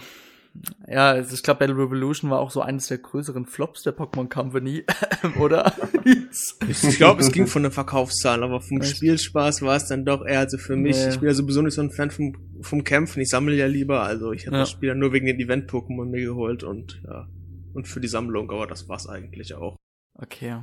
Ja, 0.88 1.12
also 1.12 1.33
ich 1.33 1.41
glaube, 1.41 1.60
Battle 1.60 1.77
Revolution 1.77 2.29
war 2.29 2.39
auch 2.39 2.51
so 2.51 2.62
eines 2.62 2.88
der 2.88 3.00
größeren 3.00 3.45
Flops 3.45 3.83
der 3.83 3.98
Pokémon 3.98 4.29
Company, 4.29 4.83
oder? 5.39 5.74
ich 6.05 6.98
glaube, 6.98 7.22
es 7.22 7.31
ging 7.31 7.48
von 7.48 7.63
den 7.63 7.72
Verkaufszahlen, 7.72 8.43
aber 8.43 8.62
vom 8.62 8.79
Echt? 8.79 8.98
Spielspaß 8.98 9.63
war 9.63 9.75
es 9.75 9.88
dann 9.88 10.05
doch 10.05 10.24
eher, 10.24 10.39
also 10.39 10.57
für 10.57 10.75
mich, 10.75 10.95
nee. 10.95 11.10
ich 11.10 11.19
bin 11.19 11.27
ja 11.27 11.33
sowieso 11.33 11.62
nicht 11.63 11.74
so 11.74 11.81
ein 11.81 11.89
Fan 11.89 12.12
vom, 12.12 12.36
vom 12.62 12.83
Kämpfen, 12.83 13.22
ich 13.22 13.29
sammle 13.29 13.55
ja 13.55 13.65
lieber, 13.65 14.03
also 14.03 14.31
ich 14.31 14.45
habe 14.45 14.57
ja. 14.57 14.62
das 14.62 14.69
Spiel 14.69 14.89
dann 14.89 15.00
nur 15.00 15.12
wegen 15.12 15.25
den 15.25 15.39
Event-Pokémon 15.39 16.05
mir 16.05 16.24
geholt 16.24 16.63
und 16.63 17.01
ja, 17.03 17.27
und 17.74 17.88
für 17.88 18.00
die 18.00 18.07
Sammlung, 18.07 18.51
aber 18.51 18.67
das 18.67 18.88
war's 18.88 19.10
eigentlich 19.10 19.55
auch. 19.55 19.75
Okay. 20.15 20.62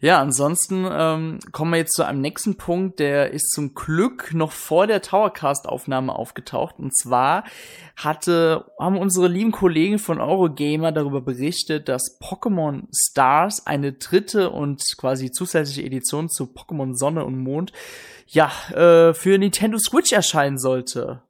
Ja, 0.00 0.20
ansonsten 0.20 0.86
ähm, 0.90 1.40
kommen 1.52 1.72
wir 1.72 1.78
jetzt 1.78 1.94
zu 1.94 2.04
einem 2.04 2.20
nächsten 2.20 2.56
Punkt, 2.56 3.00
der 3.00 3.32
ist 3.32 3.50
zum 3.50 3.74
Glück 3.74 4.32
noch 4.32 4.52
vor 4.52 4.86
der 4.86 5.02
Towercast-Aufnahme 5.02 6.14
aufgetaucht. 6.14 6.76
Und 6.78 6.96
zwar 6.96 7.44
hatte, 7.96 8.70
haben 8.78 8.98
unsere 8.98 9.28
lieben 9.28 9.50
Kollegen 9.50 9.98
von 9.98 10.20
Eurogamer 10.20 10.92
darüber 10.92 11.20
berichtet, 11.20 11.88
dass 11.88 12.20
Pokémon 12.20 12.84
Stars 12.94 13.66
eine 13.66 13.92
dritte 13.92 14.50
und 14.50 14.82
quasi 14.96 15.30
zusätzliche 15.32 15.82
Edition 15.82 16.28
zu 16.28 16.44
Pokémon 16.44 16.94
Sonne 16.94 17.24
und 17.24 17.38
Mond 17.38 17.72
ja 18.26 18.50
äh, 18.72 19.14
für 19.14 19.38
Nintendo 19.38 19.78
Switch 19.78 20.12
erscheinen 20.12 20.58
sollte. 20.58 21.22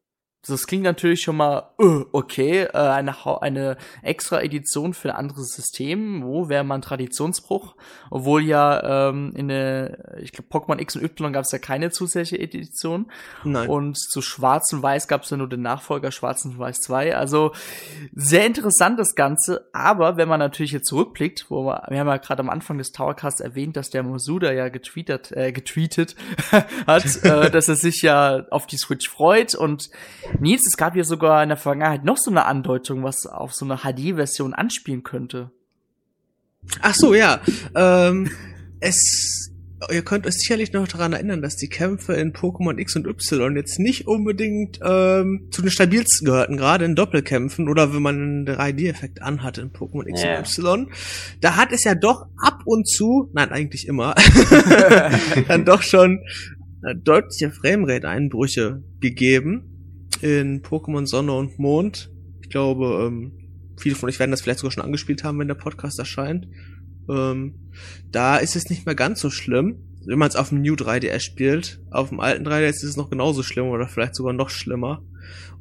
Das 0.46 0.66
klingt 0.66 0.84
natürlich 0.84 1.20
schon 1.20 1.36
mal 1.36 1.70
uh, 1.80 2.04
okay, 2.12 2.62
äh, 2.62 2.70
eine, 2.72 3.14
eine 3.42 3.76
extra 4.02 4.40
Edition 4.40 4.94
für 4.94 5.10
ein 5.10 5.16
anderes 5.16 5.48
System. 5.54 6.22
Wo 6.22 6.48
wäre 6.48 6.62
mal 6.62 6.76
ein 6.76 6.82
Traditionsbruch? 6.82 7.74
Obwohl 8.10 8.44
ja 8.44 9.08
ähm, 9.08 9.32
in 9.34 9.48
der, 9.48 10.16
ich 10.22 10.32
glaube, 10.32 10.48
Pokémon 10.48 10.80
X 10.80 10.94
und 10.94 11.02
Y 11.02 11.32
gab 11.32 11.44
es 11.44 11.50
ja 11.50 11.58
keine 11.58 11.90
zusätzliche 11.90 12.42
Edition. 12.42 13.10
Nein. 13.42 13.68
Und 13.68 13.98
zu 13.98 14.22
Schwarz 14.22 14.72
und 14.72 14.80
Weiß 14.82 15.08
gab 15.08 15.24
es 15.24 15.30
ja 15.30 15.36
nur 15.36 15.48
den 15.48 15.62
Nachfolger 15.62 16.12
Schwarz 16.12 16.44
und 16.44 16.56
Weiß 16.56 16.80
2. 16.80 17.16
Also 17.16 17.52
sehr 18.14 18.46
interessant 18.46 18.98
das 18.98 19.16
Ganze. 19.16 19.68
Aber 19.72 20.16
wenn 20.16 20.28
man 20.28 20.38
natürlich 20.38 20.72
jetzt 20.72 20.86
zurückblickt, 20.86 21.46
wo 21.48 21.64
wir, 21.64 21.82
wir 21.88 21.98
haben 21.98 22.06
ja 22.06 22.16
gerade 22.16 22.40
am 22.40 22.48
Anfang 22.48 22.78
des 22.78 22.92
Towercasts 22.92 23.40
erwähnt, 23.40 23.76
dass 23.76 23.90
der 23.90 24.04
Mosuda 24.04 24.52
ja 24.52 24.68
getweetet, 24.68 25.32
äh, 25.32 25.50
getweetet 25.50 26.14
hat, 26.86 27.24
äh, 27.24 27.50
dass 27.50 27.68
er 27.68 27.76
sich 27.76 28.02
ja 28.02 28.46
auf 28.50 28.68
die 28.68 28.78
Switch 28.78 29.08
freut 29.08 29.56
und 29.56 29.90
Nils, 30.40 30.62
es 30.66 30.76
gab 30.76 30.96
ja 30.96 31.04
sogar 31.04 31.42
in 31.42 31.48
der 31.48 31.58
Vergangenheit 31.58 32.04
noch 32.04 32.16
so 32.16 32.30
eine 32.30 32.44
Andeutung, 32.44 33.02
was 33.02 33.26
auf 33.26 33.54
so 33.54 33.64
eine 33.64 33.78
HD-Version 33.78 34.54
anspielen 34.54 35.02
könnte. 35.02 35.50
Ach 36.82 36.94
so, 36.94 37.14
ja. 37.14 37.40
Ähm, 37.74 38.30
es, 38.80 39.50
ihr 39.90 40.02
könnt 40.02 40.26
euch 40.26 40.34
sicherlich 40.34 40.72
noch 40.72 40.86
daran 40.88 41.12
erinnern, 41.12 41.42
dass 41.42 41.56
die 41.56 41.68
Kämpfe 41.68 42.14
in 42.14 42.32
Pokémon 42.32 42.78
X 42.78 42.96
und 42.96 43.06
Y 43.06 43.56
jetzt 43.56 43.78
nicht 43.78 44.06
unbedingt 44.06 44.78
ähm, 44.82 45.48
zu 45.50 45.62
den 45.62 45.70
stabilsten 45.70 46.26
gehörten, 46.26 46.56
gerade 46.56 46.84
in 46.84 46.94
Doppelkämpfen 46.94 47.68
oder 47.68 47.94
wenn 47.94 48.02
man 48.02 48.16
einen 48.16 48.46
3D-Effekt 48.46 49.22
anhat 49.22 49.58
in 49.58 49.72
Pokémon 49.72 50.06
X 50.08 50.22
yeah. 50.22 50.38
und 50.38 50.58
Y. 50.58 50.90
Da 51.40 51.56
hat 51.56 51.72
es 51.72 51.84
ja 51.84 51.94
doch 51.94 52.26
ab 52.42 52.62
und 52.64 52.88
zu, 52.88 53.30
nein, 53.32 53.50
eigentlich 53.50 53.86
immer, 53.86 54.14
dann 55.48 55.64
doch 55.64 55.82
schon 55.82 56.20
äh, 56.84 56.94
deutliche 56.94 57.50
Framerate-Einbrüche 57.50 58.82
gegeben 59.00 59.77
in 60.22 60.62
Pokémon 60.62 61.06
Sonne 61.06 61.32
und 61.32 61.58
Mond. 61.58 62.10
Ich 62.42 62.48
glaube, 62.48 63.06
ähm, 63.06 63.32
viele 63.78 63.94
von 63.94 64.08
euch 64.08 64.18
werden 64.18 64.30
das 64.30 64.40
vielleicht 64.40 64.60
sogar 64.60 64.72
schon 64.72 64.84
angespielt 64.84 65.24
haben, 65.24 65.38
wenn 65.38 65.48
der 65.48 65.54
Podcast 65.54 65.98
erscheint. 65.98 66.48
Ähm, 67.08 67.54
da 68.10 68.36
ist 68.36 68.56
es 68.56 68.68
nicht 68.70 68.86
mehr 68.86 68.94
ganz 68.94 69.20
so 69.20 69.30
schlimm, 69.30 69.78
wenn 70.04 70.18
man 70.18 70.28
es 70.28 70.36
auf 70.36 70.50
dem 70.50 70.62
New 70.62 70.74
3DS 70.74 71.20
spielt. 71.20 71.80
Auf 71.90 72.10
dem 72.10 72.20
alten 72.20 72.46
3DS 72.46 72.68
ist 72.68 72.84
es 72.84 72.96
noch 72.96 73.10
genauso 73.10 73.42
schlimm 73.42 73.66
oder 73.66 73.88
vielleicht 73.88 74.14
sogar 74.14 74.32
noch 74.32 74.50
schlimmer. 74.50 75.02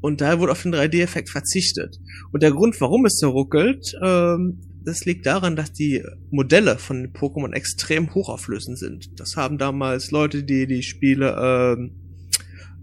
Und 0.01 0.21
da 0.21 0.39
wurde 0.39 0.51
auf 0.51 0.63
den 0.63 0.73
3D-Effekt 0.73 1.29
verzichtet. 1.29 1.99
Und 2.31 2.43
der 2.43 2.51
Grund, 2.51 2.79
warum 2.81 3.05
es 3.05 3.17
so 3.19 3.29
ruckelt, 3.29 3.93
ähm, 4.01 4.59
das 4.83 5.03
liegt 5.03 5.25
daran, 5.25 5.57
dass 5.57 5.73
die 5.73 6.01
Modelle 6.31 6.77
von 6.77 7.11
Pokémon 7.11 7.51
extrem 7.51 8.13
hochauflösend 8.13 8.79
sind. 8.79 9.19
Das 9.19 9.35
haben 9.35 9.57
damals 9.57 10.11
Leute, 10.11 10.43
die 10.43 10.65
die 10.65 10.81
Spiele 10.81 11.35
ähm, 11.37 12.06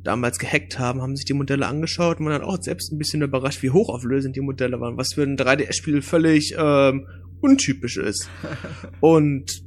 damals 0.04 0.38
gehackt 0.38 0.78
haben, 0.78 1.02
haben 1.02 1.16
sich 1.16 1.24
die 1.24 1.34
Modelle 1.34 1.66
angeschaut 1.66 2.18
und 2.18 2.24
man 2.24 2.34
dann 2.34 2.48
auch 2.48 2.62
selbst 2.62 2.92
ein 2.92 2.98
bisschen 2.98 3.22
überrascht, 3.22 3.62
wie 3.62 3.70
hochauflösend 3.70 4.36
die 4.36 4.40
Modelle 4.40 4.80
waren, 4.80 4.96
was 4.96 5.14
für 5.14 5.22
ein 5.22 5.36
3DS-Spiel 5.36 6.02
völlig 6.02 6.54
ähm, 6.56 7.06
untypisch 7.40 7.96
ist. 7.96 8.28
und 9.00 9.64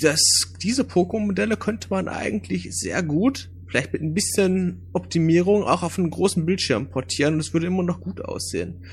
das, 0.00 0.20
diese 0.62 0.82
Pokémon-Modelle 0.84 1.56
könnte 1.56 1.88
man 1.90 2.08
eigentlich 2.08 2.68
sehr 2.70 3.02
gut, 3.02 3.50
vielleicht 3.66 3.92
mit 3.92 4.02
ein 4.02 4.14
bisschen 4.14 4.82
Optimierung, 4.92 5.64
auch 5.64 5.82
auf 5.82 5.98
einen 5.98 6.10
großen 6.10 6.46
Bildschirm 6.46 6.88
portieren 6.88 7.34
und 7.34 7.40
es 7.40 7.52
würde 7.52 7.66
immer 7.66 7.82
noch 7.82 8.00
gut 8.00 8.24
aussehen. 8.24 8.84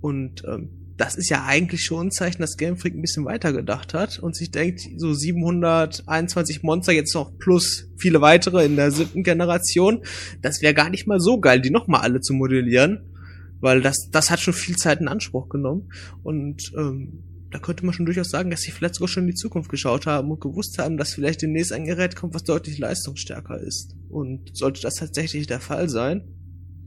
Und 0.00 0.42
ähm, 0.46 0.83
das 0.96 1.16
ist 1.16 1.28
ja 1.28 1.44
eigentlich 1.44 1.84
schon 1.84 2.08
ein 2.08 2.10
Zeichen, 2.12 2.40
dass 2.40 2.56
Game 2.56 2.76
Freak 2.76 2.94
ein 2.94 3.00
bisschen 3.00 3.24
weiter 3.24 3.52
gedacht 3.52 3.94
hat 3.94 4.18
und 4.18 4.36
sich 4.36 4.50
denkt, 4.50 4.80
so 4.96 5.12
721 5.12 6.62
Monster 6.62 6.92
jetzt 6.92 7.14
noch 7.14 7.36
plus 7.38 7.88
viele 7.96 8.20
weitere 8.20 8.64
in 8.64 8.76
der 8.76 8.90
siebten 8.90 9.24
Generation, 9.24 10.04
das 10.40 10.62
wäre 10.62 10.74
gar 10.74 10.90
nicht 10.90 11.06
mal 11.06 11.20
so 11.20 11.40
geil, 11.40 11.60
die 11.60 11.70
nochmal 11.70 12.02
alle 12.02 12.20
zu 12.20 12.32
modellieren, 12.32 13.12
weil 13.60 13.80
das, 13.80 14.08
das 14.12 14.30
hat 14.30 14.40
schon 14.40 14.54
viel 14.54 14.76
Zeit 14.76 15.00
in 15.00 15.08
Anspruch 15.08 15.48
genommen 15.48 15.90
und 16.22 16.72
ähm, 16.76 17.24
da 17.50 17.60
könnte 17.60 17.86
man 17.86 17.94
schon 17.94 18.06
durchaus 18.06 18.30
sagen, 18.30 18.50
dass 18.50 18.62
sie 18.62 18.72
vielleicht 18.72 18.96
sogar 18.96 19.06
schon 19.06 19.24
in 19.24 19.28
die 19.28 19.36
Zukunft 19.36 19.70
geschaut 19.70 20.06
haben 20.06 20.28
und 20.28 20.40
gewusst 20.40 20.78
haben, 20.78 20.96
dass 20.96 21.14
vielleicht 21.14 21.40
demnächst 21.40 21.72
ein 21.72 21.84
Gerät 21.84 22.16
kommt, 22.16 22.34
was 22.34 22.42
deutlich 22.42 22.78
leistungsstärker 22.78 23.60
ist. 23.60 23.94
Und 24.08 24.56
sollte 24.56 24.82
das 24.82 24.94
tatsächlich 24.94 25.46
der 25.46 25.60
Fall 25.60 25.88
sein, 25.88 26.24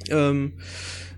ähm, 0.09 0.53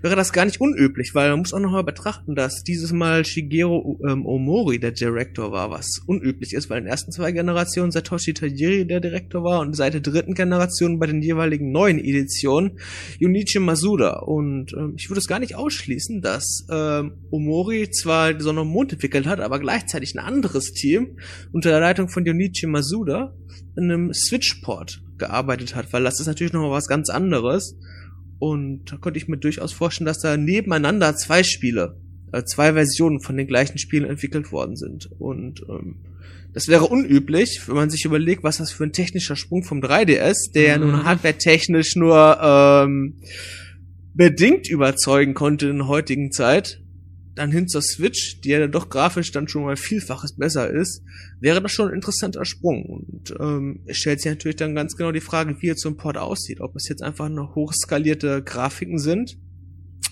wäre 0.01 0.15
das 0.15 0.31
gar 0.31 0.45
nicht 0.45 0.61
unüblich, 0.61 1.13
weil 1.13 1.29
man 1.31 1.39
muss 1.39 1.53
auch 1.53 1.59
nochmal 1.59 1.83
betrachten, 1.83 2.35
dass 2.35 2.63
dieses 2.63 2.91
Mal 2.91 3.25
Shigeru 3.25 3.99
ähm, 4.07 4.25
Omori 4.25 4.79
der 4.79 4.91
Direktor 4.91 5.51
war, 5.51 5.71
was 5.71 6.01
unüblich 6.05 6.53
ist, 6.53 6.69
weil 6.69 6.79
in 6.79 6.85
den 6.85 6.91
ersten 6.91 7.11
zwei 7.11 7.31
Generationen 7.31 7.91
Satoshi 7.91 8.33
Tajiri 8.33 8.85
der 8.85 9.01
Direktor 9.01 9.43
war 9.43 9.59
und 9.59 9.75
seit 9.75 9.93
der 9.93 10.01
dritten 10.01 10.33
Generation 10.33 10.99
bei 10.99 11.07
den 11.07 11.21
jeweiligen 11.21 11.71
neuen 11.71 11.99
Editionen 11.99 12.79
Junichi 13.19 13.59
Masuda. 13.59 14.19
Und 14.19 14.73
ähm, 14.73 14.93
ich 14.97 15.09
würde 15.09 15.19
es 15.19 15.27
gar 15.27 15.39
nicht 15.39 15.55
ausschließen, 15.55 16.21
dass 16.21 16.65
ähm, 16.71 17.13
Omori 17.29 17.89
zwar 17.91 18.33
die 18.33 18.43
Sonne 18.43 18.61
und 18.61 18.69
Mond 18.69 18.93
entwickelt 18.93 19.27
hat, 19.27 19.39
aber 19.41 19.59
gleichzeitig 19.59 20.15
ein 20.15 20.19
anderes 20.19 20.71
Team 20.71 21.17
unter 21.51 21.69
der 21.69 21.79
Leitung 21.81 22.09
von 22.09 22.25
Junichi 22.25 22.67
Masuda 22.67 23.33
in 23.75 23.83
einem 23.83 24.13
Switchport 24.13 25.01
gearbeitet 25.17 25.75
hat, 25.75 25.91
weil 25.91 26.03
das 26.03 26.19
ist 26.19 26.27
natürlich 26.27 26.53
nochmal 26.53 26.71
was 26.71 26.87
ganz 26.87 27.09
anderes. 27.09 27.75
Und 28.39 28.91
da 28.91 28.97
könnte 28.97 29.19
ich 29.19 29.27
mir 29.27 29.37
durchaus 29.37 29.73
vorstellen, 29.73 30.05
dass 30.05 30.19
da 30.19 30.37
nebeneinander 30.37 31.15
zwei 31.15 31.43
Spiele, 31.43 31.97
äh, 32.31 32.43
zwei 32.43 32.73
Versionen 32.73 33.21
von 33.21 33.37
den 33.37 33.47
gleichen 33.47 33.77
Spielen 33.77 34.09
entwickelt 34.09 34.51
worden 34.51 34.77
sind. 34.77 35.09
Und 35.19 35.65
ähm, 35.69 35.95
das 36.53 36.67
wäre 36.67 36.85
unüblich, 36.85 37.61
wenn 37.67 37.75
man 37.75 37.89
sich 37.89 38.05
überlegt, 38.05 38.43
was 38.43 38.57
das 38.57 38.71
für 38.71 38.85
ein 38.85 38.93
technischer 38.93 39.35
Sprung 39.35 39.63
vom 39.63 39.81
3DS, 39.81 40.53
der 40.53 40.63
ja 40.63 40.77
nun 40.77 40.91
mhm. 40.91 41.03
hardware-technisch 41.03 41.95
nur 41.95 42.39
ähm, 42.41 43.15
bedingt 44.13 44.69
überzeugen 44.69 45.33
konnte 45.33 45.69
in 45.69 45.77
der 45.77 45.87
heutigen 45.87 46.31
Zeit, 46.31 46.81
dann 47.39 47.51
hin 47.51 47.67
zur 47.67 47.81
Switch, 47.81 48.41
die 48.41 48.49
ja 48.49 48.67
doch 48.67 48.89
grafisch 48.89 49.31
dann 49.31 49.47
schon 49.47 49.63
mal 49.63 49.77
vielfaches 49.77 50.35
besser 50.35 50.69
ist, 50.69 51.03
wäre 51.39 51.61
das 51.61 51.71
schon 51.71 51.87
ein 51.87 51.95
interessanter 51.95 52.43
Sprung. 52.43 52.83
Und 52.83 53.33
ähm, 53.39 53.81
es 53.85 53.97
stellt 53.97 54.21
sich 54.21 54.29
natürlich 54.29 54.57
dann 54.57 54.75
ganz 54.75 54.95
genau 54.95 55.11
die 55.11 55.21
Frage, 55.21 55.55
wie 55.59 55.67
jetzt 55.67 55.81
so 55.81 55.89
ein 55.89 55.97
Port 55.97 56.17
aussieht. 56.17 56.59
Ob 56.59 56.75
es 56.75 56.89
jetzt 56.89 57.01
einfach 57.01 57.29
nur 57.29 57.55
hochskalierte 57.55 58.43
Grafiken 58.43 58.99
sind 58.99 59.37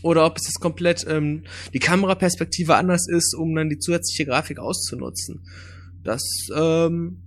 oder 0.03 0.25
ob 0.25 0.37
es 0.37 0.47
jetzt 0.47 0.61
komplett 0.61 1.05
ähm, 1.09 1.43
die 1.73 1.79
Kameraperspektive 1.79 2.75
anders 2.75 3.07
ist, 3.09 3.35
um 3.35 3.53
dann 3.53 3.69
die 3.69 3.79
zusätzliche 3.79 4.25
Grafik 4.25 4.59
auszunutzen. 4.59 5.43
Das 6.03 6.23
ähm, 6.55 7.26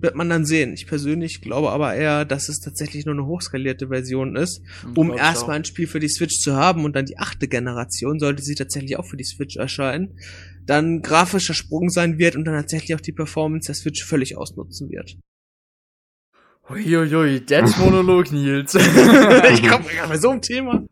wird 0.00 0.14
man 0.14 0.28
dann 0.28 0.44
sehen. 0.44 0.72
Ich 0.72 0.86
persönlich 0.86 1.40
glaube 1.40 1.70
aber 1.70 1.94
eher, 1.94 2.24
dass 2.24 2.48
es 2.48 2.60
tatsächlich 2.60 3.06
nur 3.06 3.14
eine 3.14 3.26
hochskalierte 3.26 3.88
Version 3.88 4.36
ist, 4.36 4.62
um 4.94 5.12
erstmal 5.12 5.56
ein 5.56 5.64
Spiel 5.64 5.86
für 5.86 6.00
die 6.00 6.08
Switch 6.08 6.40
zu 6.40 6.54
haben 6.54 6.84
und 6.84 6.96
dann 6.96 7.06
die 7.06 7.18
achte 7.18 7.48
Generation, 7.48 8.18
sollte 8.18 8.42
sie 8.42 8.54
tatsächlich 8.54 8.96
auch 8.98 9.06
für 9.06 9.16
die 9.16 9.24
Switch 9.24 9.56
erscheinen, 9.56 10.18
dann 10.66 11.02
grafischer 11.02 11.54
Sprung 11.54 11.90
sein 11.90 12.18
wird 12.18 12.36
und 12.36 12.44
dann 12.44 12.54
tatsächlich 12.54 12.94
auch 12.94 13.00
die 13.00 13.12
Performance 13.12 13.66
der 13.66 13.74
Switch 13.74 14.04
völlig 14.04 14.36
ausnutzen 14.36 14.90
wird. 14.90 15.16
Uiuiui, 16.70 17.44
that's 17.44 17.76
Monolog, 17.76 18.32
Nils. 18.32 18.74
ich 18.74 19.68
komme 19.68 19.84
gerade 19.84 20.08
bei 20.08 20.18
so 20.18 20.30
einem 20.30 20.40
Thema. 20.40 20.82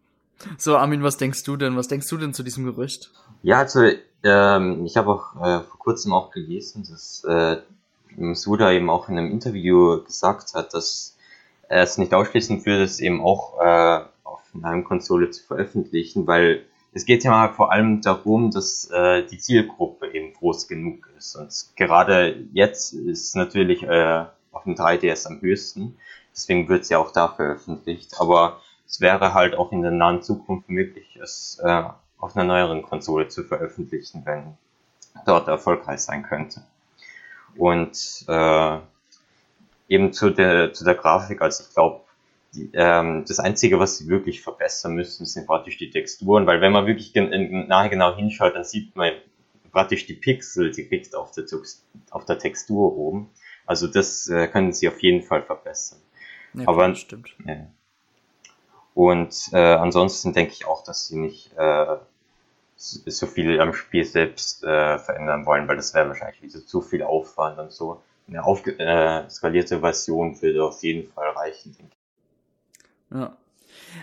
So, 0.59 0.77
Armin, 0.77 1.03
was 1.03 1.17
denkst 1.17 1.45
du 1.45 1.57
denn? 1.57 1.77
Was 1.77 1.89
denkst 1.89 2.09
du 2.09 2.17
denn 2.17 2.35
zu 2.35 2.43
diesem 2.43 2.65
Gerücht? 2.65 3.11
Ja, 3.43 3.61
also 3.61 3.81
ähm, 4.23 4.85
ich 4.85 4.97
habe 4.97 5.11
auch 5.11 5.37
äh, 5.37 5.61
vor 5.63 5.79
kurzem 5.79 6.13
auch 6.13 6.31
gelesen, 6.31 6.87
dass 6.89 7.25
äh, 7.25 7.57
Suda 8.35 8.73
eben 8.73 8.91
auch 8.91 9.09
in 9.09 9.19
einem 9.19 9.31
Interview 9.31 10.03
gesagt 10.05 10.55
hat, 10.55 10.75
dass 10.75 11.17
er 11.69 11.83
es 11.83 11.99
nicht 11.99 12.15
ausschließen 12.15 12.65
würde, 12.67 12.85
es 12.85 13.01
eben 13.01 13.21
auch 13.21 13.61
äh, 13.61 14.05
auf 14.25 14.41
einer 14.55 14.69
Heimkonsole 14.69 15.31
zu 15.31 15.43
veröffentlichen, 15.45 16.27
weil 16.27 16.65
es 16.93 17.07
geht 17.07 17.25
ja 17.25 17.49
vor 17.49 17.73
allem 17.73 18.03
darum, 18.03 18.51
dass 18.51 18.91
äh, 18.91 19.27
die 19.27 19.39
Zielgruppe 19.39 20.13
eben 20.13 20.35
groß 20.35 20.69
genug 20.69 21.09
ist. 21.17 21.37
Und 21.37 21.77
gerade 21.77 22.45
jetzt 22.53 22.93
ist 22.93 23.35
natürlich 23.35 23.83
äh, 23.83 24.27
auf 24.53 24.65
dem 24.65 24.75
3DS 24.75 25.27
am 25.27 25.41
höchsten. 25.41 25.97
Deswegen 26.33 26.69
wird 26.69 26.83
es 26.83 26.91
ja 26.91 26.99
auch 26.99 27.11
da 27.11 27.29
veröffentlicht. 27.29 28.21
Aber 28.21 28.61
es 28.87 29.01
wäre 29.01 29.33
halt 29.33 29.55
auch 29.55 29.73
in 29.73 29.81
der 29.81 29.91
nahen 29.91 30.23
Zukunft 30.23 30.69
möglich, 30.69 31.19
es 31.23 31.59
äh, 31.65 31.85
auf 32.19 32.37
einer 32.37 32.45
neueren 32.45 32.83
Konsole 32.83 33.29
zu 33.29 33.43
veröffentlichen, 33.43 34.23
wenn 34.27 34.59
dort 35.25 35.49
erfolgreich 35.49 36.01
sein 36.01 36.23
könnte. 36.23 36.63
Und 37.57 38.25
äh, 38.29 38.79
eben 39.89 40.13
zu 40.13 40.31
der, 40.31 40.73
zu 40.73 40.85
der 40.85 40.95
Grafik, 40.95 41.43
also 41.43 41.65
ich 41.69 41.75
glaube, 41.75 42.01
ähm, 42.75 43.25
das 43.27 43.39
Einzige, 43.39 43.79
was 43.79 43.99
sie 43.99 44.09
wirklich 44.09 44.43
verbessern 44.43 44.95
müssen, 44.95 45.27
sind 45.27 45.47
praktisch 45.47 45.79
die 45.79 45.91
Texturen, 45.91 46.47
weil 46.47 46.61
wenn 46.61 46.73
man 46.73 46.87
wirklich 46.87 47.13
gen 47.13 47.67
nahe 47.69 47.89
genau 47.89 48.15
hinschaut, 48.15 48.55
dann 48.55 48.65
sieht 48.65 48.95
man 48.97 49.13
praktisch 49.71 50.07
die 50.07 50.15
Pixel 50.15 50.71
direkt 50.71 51.15
auf 51.15 51.33
der, 51.33 51.45
auf 52.11 52.25
der 52.27 52.39
Textur 52.39 52.97
oben. 52.97 53.31
Also 53.65 53.87
das 53.87 54.29
äh, 54.29 54.49
können 54.49 54.73
sie 54.73 54.89
auf 54.89 55.03
jeden 55.03 55.23
Fall 55.23 55.43
verbessern. 55.43 55.99
Ja, 56.55 56.69
Aber 56.69 56.95
stimmt. 56.95 57.35
Ja. 57.47 57.67
Und 58.95 59.49
äh, 59.53 59.57
ansonsten 59.57 60.35
denke 60.35 60.53
ich 60.53 60.67
auch, 60.67 60.85
dass 60.85 61.09
sie 61.09 61.19
nicht 61.19 61.53
äh, 61.57 61.97
so 62.83 63.27
viel 63.27 63.61
am 63.61 63.73
Spiel 63.75 64.05
selbst 64.05 64.65
äh, 64.65 64.99
verändern 64.99 65.47
wollen, 65.47 65.69
weil 65.69 65.77
das 65.77 65.95
wäre 65.95 66.09
wahrscheinlich 66.09 66.43
wieder 66.43 66.65
zu 66.67 66.81
viel 66.81 67.03
Aufwand 67.03 67.59
und 67.59 67.73
so. 67.73 68.03
Eine 68.29 68.45
aufge 68.45 68.79
äh, 68.79 69.29
skalierte 69.29 69.81
Version 69.81 70.41
würde 70.41 70.65
auf 70.65 70.83
jeden 70.83 71.11
Fall 71.13 71.31
reichen, 71.31 71.77
denke 71.77 71.93
ich. 71.93 73.19
Ja. 73.19 73.37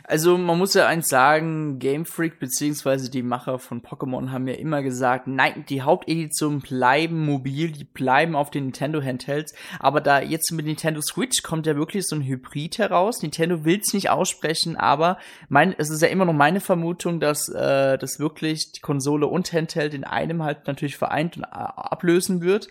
Also 0.03 0.38
man 0.38 0.58
muss 0.58 0.74
ja 0.74 0.88
eins 0.88 1.08
sagen, 1.08 1.79
Game 1.79 2.05
Freak 2.05 2.39
beziehungsweise 2.39 3.10
die 3.10 3.24
Macher 3.24 3.60
von 3.60 3.81
Pokémon 3.81 4.31
haben 4.31 4.48
ja 4.48 4.55
immer 4.55 4.81
gesagt, 4.81 5.27
nein, 5.27 5.65
die 5.69 5.81
Haupteditionen 5.81 6.62
bleiben 6.62 7.25
mobil, 7.25 7.72
die 7.72 7.84
bleiben 7.84 8.36
auf 8.36 8.50
den 8.50 8.65
Nintendo 8.65 9.01
Handhelds, 9.01 9.53
aber 9.79 10.01
da 10.01 10.22
jetzt 10.22 10.51
mit 10.51 10.65
Nintendo 10.65 11.01
Switch 11.01 11.43
kommt 11.43 11.65
ja 11.65 11.75
wirklich 11.75 12.08
so 12.08 12.15
ein 12.15 12.24
Hybrid 12.24 12.77
heraus. 12.77 13.22
Nintendo 13.22 13.65
will 13.65 13.79
es 13.79 13.93
nicht 13.93 14.10
aussprechen, 14.10 14.77
aber 14.77 15.17
mein, 15.48 15.75
es 15.77 15.89
ist 15.89 16.01
ja 16.01 16.08
immer 16.08 16.25
noch 16.25 16.34
meine 16.34 16.62
Vermutung, 16.62 17.19
dass 17.19 17.50
äh, 17.50 17.98
das 17.98 18.19
wirklich 18.19 18.72
die 18.72 18.81
Konsole 18.81 19.27
und 19.27 19.51
Handheld 19.53 19.93
in 19.93 20.03
einem 20.03 20.43
halt 20.43 20.67
natürlich 20.67 20.98
vereint 20.98 21.38
und 21.38 21.43
äh, 21.43 21.48
ablösen 21.51 22.41
wird. 22.41 22.67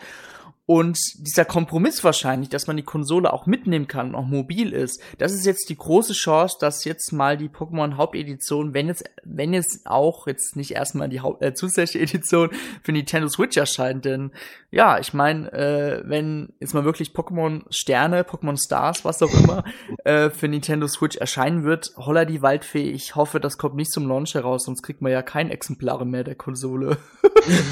Und 0.70 0.98
dieser 1.16 1.46
Kompromiss 1.46 2.04
wahrscheinlich, 2.04 2.50
dass 2.50 2.66
man 2.66 2.76
die 2.76 2.82
Konsole 2.82 3.32
auch 3.32 3.46
mitnehmen 3.46 3.88
kann 3.88 4.08
und 4.08 4.14
auch 4.16 4.26
mobil 4.26 4.74
ist, 4.74 5.00
das 5.16 5.32
ist 5.32 5.46
jetzt 5.46 5.70
die 5.70 5.78
große 5.78 6.12
Chance, 6.12 6.58
dass 6.60 6.84
jetzt 6.84 7.10
mal 7.10 7.38
die 7.38 7.48
Pokémon 7.48 7.96
Hauptedition, 7.96 8.74
wenn 8.74 8.88
jetzt, 8.88 9.02
wenn 9.24 9.54
jetzt 9.54 9.86
auch 9.86 10.26
jetzt 10.26 10.56
nicht 10.56 10.72
erstmal 10.72 11.08
die 11.08 11.22
Haupt, 11.22 11.42
äh, 11.42 11.54
zusätzliche 11.54 12.04
Edition 12.04 12.50
für 12.82 12.92
Nintendo 12.92 13.28
Switch 13.28 13.56
erscheint, 13.56 14.04
denn 14.04 14.30
ja, 14.70 14.98
ich 14.98 15.14
meine, 15.14 15.50
äh, 15.54 16.02
wenn 16.04 16.52
jetzt 16.60 16.74
mal 16.74 16.84
wirklich 16.84 17.12
Pokémon 17.12 17.62
Sterne, 17.70 18.24
Pokémon 18.24 18.62
Stars, 18.62 19.06
was 19.06 19.22
auch 19.22 19.32
immer, 19.32 19.64
äh, 20.04 20.28
für 20.28 20.48
Nintendo 20.48 20.86
Switch 20.86 21.16
erscheinen 21.16 21.64
wird, 21.64 21.92
holla 21.96 22.26
die 22.26 22.42
Waldfee, 22.42 22.90
ich 22.90 23.16
hoffe, 23.16 23.40
das 23.40 23.56
kommt 23.56 23.76
nicht 23.76 23.90
zum 23.90 24.06
Launch 24.06 24.34
heraus, 24.34 24.66
sonst 24.66 24.82
kriegt 24.82 25.00
man 25.00 25.12
ja 25.12 25.22
kein 25.22 25.50
Exemplare 25.50 26.04
mehr 26.04 26.24
der 26.24 26.34
Konsole. 26.34 26.98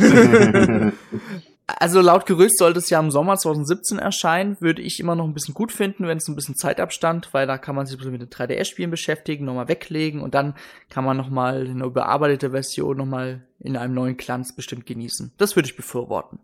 Also 1.66 2.00
laut 2.00 2.26
Gerücht 2.26 2.56
sollte 2.58 2.78
es 2.78 2.90
ja 2.90 3.00
im 3.00 3.10
Sommer 3.10 3.36
2017 3.36 3.98
erscheinen, 3.98 4.56
würde 4.60 4.82
ich 4.82 5.00
immer 5.00 5.16
noch 5.16 5.24
ein 5.24 5.34
bisschen 5.34 5.54
gut 5.54 5.72
finden, 5.72 6.06
wenn 6.06 6.18
es 6.18 6.28
ein 6.28 6.36
bisschen 6.36 6.54
Zeitabstand, 6.54 7.34
weil 7.34 7.48
da 7.48 7.58
kann 7.58 7.74
man 7.74 7.86
sich 7.86 7.98
mit 8.04 8.20
den 8.20 8.30
3DS-Spielen 8.30 8.90
beschäftigen, 8.90 9.44
nochmal 9.44 9.66
weglegen 9.66 10.20
und 10.20 10.34
dann 10.36 10.54
kann 10.90 11.04
man 11.04 11.16
nochmal 11.16 11.66
eine 11.68 11.84
überarbeitete 11.84 12.52
Version 12.52 12.96
nochmal 12.96 13.42
in 13.58 13.76
einem 13.76 13.94
neuen 13.94 14.16
Glanz 14.16 14.54
bestimmt 14.54 14.86
genießen. 14.86 15.32
Das 15.38 15.56
würde 15.56 15.68
ich 15.68 15.76
befürworten. 15.76 16.38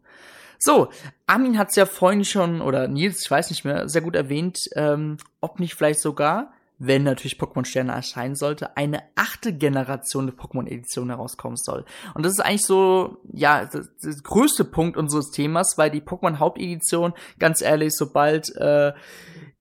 So, 0.59 0.91
Armin 1.27 1.57
hat 1.57 1.71
es 1.71 1.77
ja 1.77 1.87
vorhin 1.87 2.25
schon, 2.25 2.61
oder 2.61 2.89
Nils, 2.89 3.23
ich 3.23 3.31
weiß 3.31 3.51
nicht 3.51 3.65
mehr, 3.65 3.89
sehr 3.89 4.03
gut 4.03 4.17
erwähnt, 4.17 4.59
ähm, 4.75 5.19
ob 5.41 5.61
nicht 5.61 5.75
vielleicht 5.75 6.01
sogar 6.01 6.53
wenn 6.85 7.05
natürlich 7.05 7.39
Pokémon 7.39 7.65
Sterne 7.65 7.93
erscheinen 7.93 8.35
sollte, 8.35 8.77
eine 8.77 9.05
achte 9.15 9.53
Generation 9.53 10.27
der 10.27 10.35
Pokémon-Edition 10.35 11.11
herauskommen 11.11 11.57
soll. 11.57 11.85
Und 12.15 12.27
das 12.27 12.33
ist 12.33 12.41
eigentlich 12.41 12.67
so, 12.67 13.19
ja, 13.33 13.67
das, 13.67 13.89
das 14.03 14.23
größte 14.25 14.65
Punkt 14.65 14.97
unseres 14.97 15.31
Themas, 15.31 15.79
weil 15.79 15.91
die 15.91 16.01
Pokémon-Hauptedition, 16.01 17.15
ganz 17.39 17.63
ehrlich, 17.63 17.93
sobald 17.93 18.55
äh, 18.57 18.93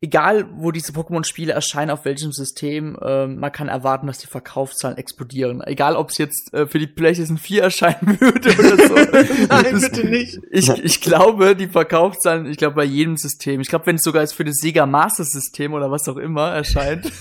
egal 0.02 0.50
wo 0.56 0.72
diese 0.72 0.92
Pokémon-Spiele 0.92 1.54
erscheinen, 1.54 1.92
auf 1.92 2.06
welchem 2.06 2.32
System, 2.32 2.98
äh, 3.02 3.28
man 3.28 3.52
kann 3.52 3.68
erwarten, 3.68 4.08
dass 4.08 4.18
die 4.18 4.28
Verkaufszahlen 4.28 4.98
explodieren. 4.98 5.62
Egal, 5.62 5.96
ob 5.96 6.10
es 6.10 6.18
jetzt 6.18 6.52
äh, 6.54 6.66
für 6.66 6.80
die 6.80 6.88
PlayStation 6.88 7.38
4 7.38 7.64
erscheinen 7.64 8.02
würde 8.20 8.50
oder 8.58 8.88
so. 8.88 8.96
Nein, 9.50 9.66
das, 9.72 9.92
bitte 9.92 10.08
nicht. 10.08 10.40
Ich, 10.50 10.70
ich 10.70 11.02
glaube, 11.02 11.56
die 11.56 11.68
Verkaufszahlen, 11.68 12.48
ich 12.48 12.58
glaube 12.58 12.78
bei 12.78 12.84
jedem 12.84 13.16
System. 13.16 13.62
Ich 13.62 13.70
glaube, 13.70 13.86
wenn 13.86 13.98
es 13.98 14.02
sogar 14.02 14.24
jetzt 14.24 14.34
für 14.34 14.44
das 14.44 14.58
Sega 14.58 14.88
Master 14.88 15.24
System 15.24 15.74
oder 15.74 15.92
was 15.92 16.08
auch 16.10 16.18
immer 16.18 16.50
erscheint. 16.50 17.12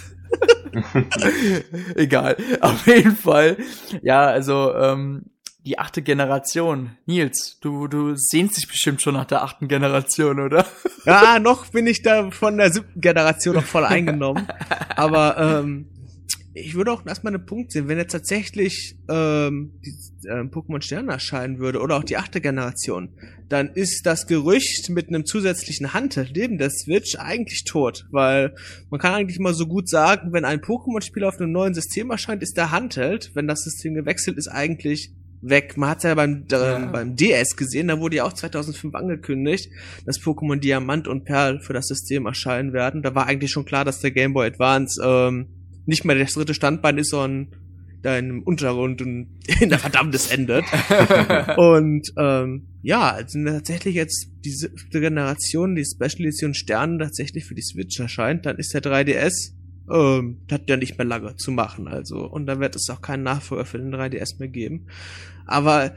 egal. 1.97 2.37
Auf 2.61 2.87
jeden 2.87 3.17
Fall. 3.17 3.59
Ja, 4.03 4.27
also 4.27 4.75
ähm, 4.75 5.27
die 5.65 5.79
achte 5.79 6.03
Generation. 6.03 6.97
Nils, 7.07 7.59
du, 7.61 7.87
du 7.87 8.15
sehnst 8.17 8.57
dich 8.57 8.69
bestimmt 8.69 9.03
schon 9.03 9.15
nach 9.15 9.27
der 9.27 9.43
achten 9.43 9.69
Generation, 9.69 10.41
oder? 10.41 10.67
Ja, 11.07 11.39
noch 11.39 11.69
bin 11.69 11.87
ich 11.87 12.03
da 12.03 12.31
von 12.31 12.59
der 12.59 12.71
siebten 12.71 13.01
Generation 13.01 13.55
noch 13.55 13.65
voll 13.65 13.87
eingenommen. 13.87 14.47
Aber 14.97 15.39
ähm, 15.39 15.87
ich 16.53 16.75
würde 16.75 16.93
auch 16.93 17.07
erstmal 17.07 17.35
einen 17.35 17.47
Punkt 17.47 17.73
sehen, 17.73 17.89
wenn 17.89 17.97
jetzt 17.97 18.13
tatsächlich 18.13 18.99
ähm, 19.09 19.81
die, 19.85 20.29
äh, 20.29 20.43
Pokémon 20.43 20.83
Sterne 20.83 21.13
erscheinen 21.13 21.59
würde 21.59 21.81
oder 21.81 21.97
auch 21.97 22.05
die 22.05 22.17
achte 22.17 22.41
Generation, 22.41 23.11
dann 23.49 23.71
ist 23.71 24.05
das 24.05 24.27
Gerücht 24.27 24.91
mit 24.91 25.09
einem 25.09 25.25
zusätzlichen 25.25 25.95
Handheld 25.95 26.33
neben 26.35 26.59
der 26.59 26.71
Switch 26.71 27.17
eigentlich 27.17 27.65
tot, 27.65 28.07
weil 28.11 28.55
man 28.91 29.01
kann 29.01 29.15
eigentlich 29.15 29.39
mal 29.39 29.55
so 29.55 29.67
gut 29.67 29.89
sagen, 29.89 30.33
wenn 30.33 30.45
ein 30.45 30.61
Pokémon-Spiel 30.61 31.25
auf 31.25 31.39
einem 31.39 31.53
neuen 31.53 31.75
System 31.75 32.11
erscheint, 32.11 32.43
ist 32.43 32.57
der 32.57 32.71
Handheld, 32.71 33.31
wenn 33.35 33.49
das 33.49 33.63
System 33.63 33.95
gewechselt 33.95 34.37
ist, 34.37 34.49
eigentlich 34.49 35.13
weg. 35.43 35.77
Man 35.77 35.91
hat 35.91 36.05
ja 36.05 36.15
beim, 36.15 36.47
ja. 36.51 36.79
beim 36.87 37.17
DS 37.17 37.57
gesehen, 37.57 37.89
da 37.89 38.01
wurde 38.01 38.17
ja 38.17 38.25
auch 38.25 38.33
2005 38.33 38.95
angekündigt, 38.95 39.71
dass 40.07 40.21
Pokémon 40.21 40.57
Diamant 40.57 41.09
und 41.09 41.25
Perl 41.25 41.61
für 41.61 41.73
das 41.73 41.89
System 41.89 42.27
erscheinen 42.27 42.73
werden. 42.73 43.03
Da 43.03 43.15
war 43.15 43.27
eigentlich 43.27 43.51
schon 43.51 43.65
klar, 43.65 43.85
dass 43.85 44.01
der 44.01 44.11
Game 44.11 44.35
Boy 44.35 44.47
Advance 44.47 45.01
ähm, 45.05 45.49
nicht 45.87 46.05
mehr 46.05 46.17
das 46.17 46.35
dritte 46.35 46.55
Standbein 46.55 46.99
ist, 46.99 47.11
sondern 47.11 47.49
da 48.03 48.17
im 48.17 48.43
Untergrund 48.43 49.03
und 49.03 49.29
in 49.61 49.69
der 49.69 49.79
Verdammnis 49.79 50.31
endet. 50.31 50.65
und 51.57 52.13
ähm, 52.17 52.67
ja, 52.83 53.11
also 53.11 53.43
tatsächlich 53.45 53.95
jetzt 53.95 54.31
diese 54.45 54.71
Generation, 54.91 55.75
die 55.75 55.85
Special 55.85 56.27
Edition 56.27 56.55
Sterne 56.55 56.99
tatsächlich 56.99 57.45
für 57.45 57.55
die 57.55 57.63
Switch 57.63 57.99
erscheint, 58.01 58.47
dann 58.47 58.57
ist 58.57 58.73
der 58.73 58.83
3DS 58.83 59.53
ähm, 59.91 60.41
hat 60.51 60.69
ja 60.69 60.77
nicht 60.77 60.99
mehr 60.99 61.07
lange 61.07 61.37
zu 61.37 61.51
machen, 61.51 61.89
also. 61.89 62.27
Und 62.27 62.47
dann 62.47 62.61
wird 62.61 62.77
es 62.77 62.89
auch 62.91 63.03
keinen 63.03 63.23
Nachfolger 63.23 63.65
für 63.65 63.79
den 63.79 63.95
3DS 63.95 64.39
mehr 64.39 64.49
geben. 64.49 64.87
Aber 65.47 65.95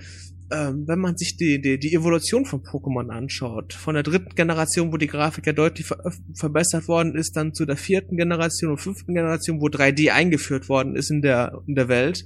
ähm, 0.52 0.84
wenn 0.88 1.00
man 1.00 1.18
sich 1.18 1.38
die, 1.38 1.60
die, 1.62 1.80
die 1.80 1.94
Evolution 1.94 2.46
von 2.46 2.62
Pokémon 2.62 3.10
anschaut, 3.10 3.74
von 3.74 3.96
der 3.96 4.04
dritten 4.04 4.36
Generation, 4.36 4.92
wo 4.92 4.98
die 4.98 5.08
Grafik 5.08 5.48
ja 5.48 5.54
deutlich 5.54 5.88
ver 5.88 5.98
verbessert 6.36 6.88
worden 6.88 7.16
ist, 7.16 7.36
dann 7.36 7.54
zu 7.54 7.66
der 7.66 7.78
vierten 7.78 8.18
Generation 8.18 8.72
und 8.72 8.78
fünften 8.78 9.16
Generation, 9.16 9.62
wo 9.62 9.68
3D 9.68 10.12
eingeführt 10.12 10.70
worden 10.70 10.96
ist 10.96 11.10
in 11.10 11.22
der, 11.22 11.62
in 11.66 11.76
der 11.76 11.88
Welt, 11.88 12.26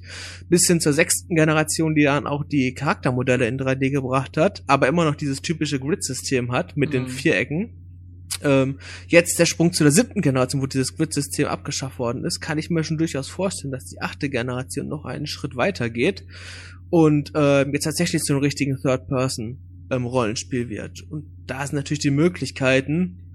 bis 0.50 0.68
hin 0.68 0.82
zur 0.82 0.94
sechsten 0.94 1.36
Generation, 1.36 1.96
die 1.96 2.04
dann 2.04 2.28
auch 2.28 2.44
die 2.44 2.74
Charaktermodelle 2.74 3.48
in 3.48 3.58
3D 3.58 3.92
gebracht 3.92 4.36
hat, 4.36 4.64
aber 4.68 4.88
immer 4.88 5.06
noch 5.06 5.16
dieses 5.16 5.42
typische 5.42 5.80
Grid-System 5.80 6.52
hat 6.52 6.76
mit 6.76 6.90
mhm. 6.90 6.94
den 6.94 7.08
Vierecken 7.08 7.87
ähm, 8.44 8.80
jetzt 9.08 9.40
der 9.40 9.46
Sprung 9.46 9.74
zu 9.74 9.84
der 9.84 9.92
siebten 9.92 10.22
Generation, 10.22 10.62
wo 10.62 10.66
dieses 10.66 10.96
Grid-System 10.96 11.48
abgeschafft 11.48 12.00
worden 12.00 12.26
ist, 12.26 12.40
kann 12.40 12.58
ich 12.58 12.70
mir 12.70 12.84
schon 12.84 12.98
durchaus 12.98 13.28
vorstellen, 13.28 13.72
dass 13.72 13.86
die 13.86 14.02
achte 14.02 14.30
Generation 14.30 14.88
noch 14.88 15.06
einen 15.06 15.28
Schritt 15.28 15.56
weiter 15.56 15.90
geht 15.90 16.26
und 16.90 17.36
äh, 17.36 17.70
jetzt 17.70 17.84
tatsächlich 17.84 18.22
zu 18.24 18.34
einem 18.34 18.42
richtigen 18.42 18.78
Third-Person-Rollenspiel 18.82 20.64
ähm, 20.64 20.70
wird. 20.70 21.02
Und 21.10 21.26
da 21.46 21.66
sind 21.66 21.76
natürlich 21.76 22.00
die 22.00 22.12
Möglichkeiten, 22.12 23.28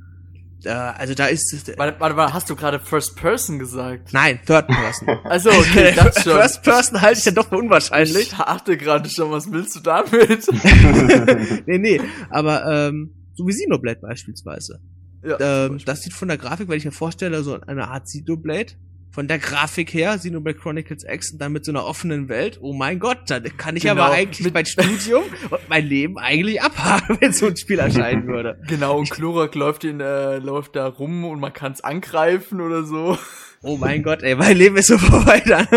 äh, 0.65 0.71
also 0.71 1.15
da 1.15 1.27
ist 1.27 1.53
es. 1.53 1.67
Warte, 1.77 1.99
warte, 2.01 2.17
warte, 2.17 2.35
hast 2.35 2.49
du 2.51 2.57
gerade 2.57 2.79
First 2.79 3.17
Person 3.17 3.59
gesagt? 3.59 4.13
Nein, 4.13 4.41
Third 4.47 4.69
Person. 4.69 5.09
also 5.25 5.51
okay, 5.51 5.93
das 5.97 6.23
schon. 6.23 6.35
First 6.35 6.63
Person 6.63 7.01
halte 7.01 7.19
ich 7.19 7.25
ja 7.25 7.33
doch 7.33 7.49
für 7.49 7.57
unwahrscheinlich. 7.57 8.33
Ich 8.33 8.35
achte 8.35 8.77
gerade 8.77 9.09
schon, 9.11 9.31
was 9.31 9.51
willst 9.51 9.77
du 9.77 9.81
damit? 9.81 10.47
nee, 11.67 11.79
nee, 11.79 12.01
aber 12.31 12.65
ähm, 12.67 13.15
so 13.35 13.47
wie 13.47 13.53
Xenoblade 13.53 14.01
beispielsweise. 14.01 14.81
Ja, 15.25 15.67
ähm, 15.67 15.79
das 15.85 16.03
sieht 16.03 16.13
von 16.13 16.29
der 16.29 16.39
Grafik, 16.39 16.69
wenn 16.69 16.79
ich 16.79 16.85
mir 16.85 16.93
vorstelle, 16.93 17.43
so 17.43 17.61
eine 17.61 17.89
Art 17.89 18.05
Xenoblade, 18.05 18.75
von 19.13 19.29
der 19.29 19.39
Grafik 19.39 19.93
her, 19.93 20.17
Xenoblade 20.17 20.59
Chronicles 20.59 21.05
X, 21.05 21.33
und 21.33 21.39
dann 21.39 21.53
mit 21.53 21.65
so 21.65 21.71
einer 21.71 21.85
offenen 21.85 22.29
Welt, 22.29 22.59
oh 22.63 22.73
mein 22.73 22.99
Gott, 22.99 23.19
dann 23.27 23.45
kann 23.57 23.77
ich 23.77 23.83
genau, 23.83 24.03
aber 24.03 24.15
eigentlich 24.15 24.53
mein 24.53 24.67
Studium 24.67 25.25
und 25.51 25.69
mein 25.69 25.87
Leben 25.87 26.19
eigentlich 26.19 26.63
abhaken, 26.63 27.19
wenn 27.21 27.33
so 27.33 27.47
ein 27.47 27.57
Spiel 27.57 27.79
erscheinen 27.79 28.27
würde. 28.27 28.59
Genau, 28.73 28.99
und 28.99 29.11
Klorak 29.11 29.55
läuft, 29.55 29.85
in, 29.85 30.01
äh, 30.01 30.39
läuft 30.39 30.77
da 30.77 30.87
rum 30.87 31.25
und 31.25 31.41
man 31.41 31.53
kann 31.53 31.73
es 31.73 31.83
angreifen 31.83 32.61
oder 32.61 32.85
so. 32.85 33.19
Oh 33.65 33.77
mein 33.77 34.03
Gott, 34.03 34.25
ey, 34.25 34.35
mein 34.35 34.57
Leben 34.57 34.77
ist 34.77 34.89
so 34.89 34.99
vorbei 34.99 35.41
dann. 35.47 35.69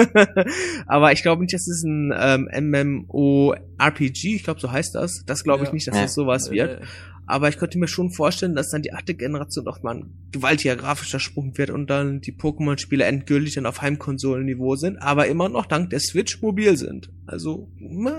Aber 0.87 1.11
ich 1.11 1.21
glaube 1.21 1.43
nicht, 1.43 1.53
dass 1.53 1.67
es 1.67 1.83
ein 1.83 2.11
ähm, 2.17 3.05
MMORPG, 3.05 4.37
ich 4.37 4.43
glaube, 4.43 4.59
so 4.59 4.71
heißt 4.71 4.95
das. 4.95 5.23
Das 5.27 5.43
glaube 5.43 5.65
ich 5.65 5.69
ja. 5.69 5.73
nicht, 5.75 5.87
dass 5.87 5.95
ja. 5.95 6.01
das 6.01 6.15
sowas 6.15 6.49
wird. 6.49 6.81
Aber 7.27 7.49
ich 7.49 7.57
könnte 7.57 7.79
mir 7.79 7.87
schon 7.87 8.11
vorstellen, 8.11 8.55
dass 8.55 8.69
dann 8.69 8.81
die 8.81 8.93
achte 8.93 9.15
Generation 9.15 9.67
auch 9.67 9.81
mal 9.81 9.95
ein 9.95 10.13
gewaltiger 10.31 10.75
grafischer 10.75 11.19
Sprung 11.19 11.57
wird 11.57 11.69
und 11.69 11.89
dann 11.89 12.21
die 12.21 12.33
Pokémon-Spiele 12.33 13.03
endgültig 13.03 13.55
dann 13.55 13.65
auf 13.65 13.81
Heimkonsolenniveau 13.81 14.75
sind, 14.75 14.97
aber 15.01 15.27
immer 15.27 15.49
noch 15.49 15.65
dank 15.65 15.89
der 15.89 15.99
Switch 15.99 16.41
mobil 16.41 16.77
sind. 16.77 17.09
Also, 17.25 17.69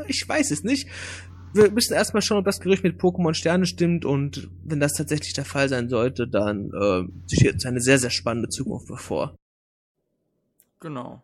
ich 0.09 0.29
weiß 0.29 0.51
es 0.51 0.65
nicht. 0.65 0.89
Wir 1.55 1.71
müssen 1.71 1.95
erstmal 1.95 2.23
schauen, 2.23 2.39
ob 2.39 2.45
das 2.45 2.61
Gerücht 2.61 2.83
mit 2.83 3.01
Pokémon 3.01 3.35
Sterne 3.35 3.67
stimmt 3.67 4.05
und 4.05 4.49
wenn 4.65 4.81
das 4.81 4.95
tatsächlich 4.95 5.33
der 5.33 5.45
Fall 5.45 5.69
sein 5.69 5.89
sollte, 5.89 6.29
dann 6.29 6.71
äh, 6.73 7.35
steht 7.35 7.55
uns 7.55 7.65
eine 7.65 7.81
sehr, 7.81 7.99
sehr 7.99 8.11
spannende 8.11 8.49
Zukunft 8.49 8.89
bevor. 8.89 9.35
Genau. 10.81 11.23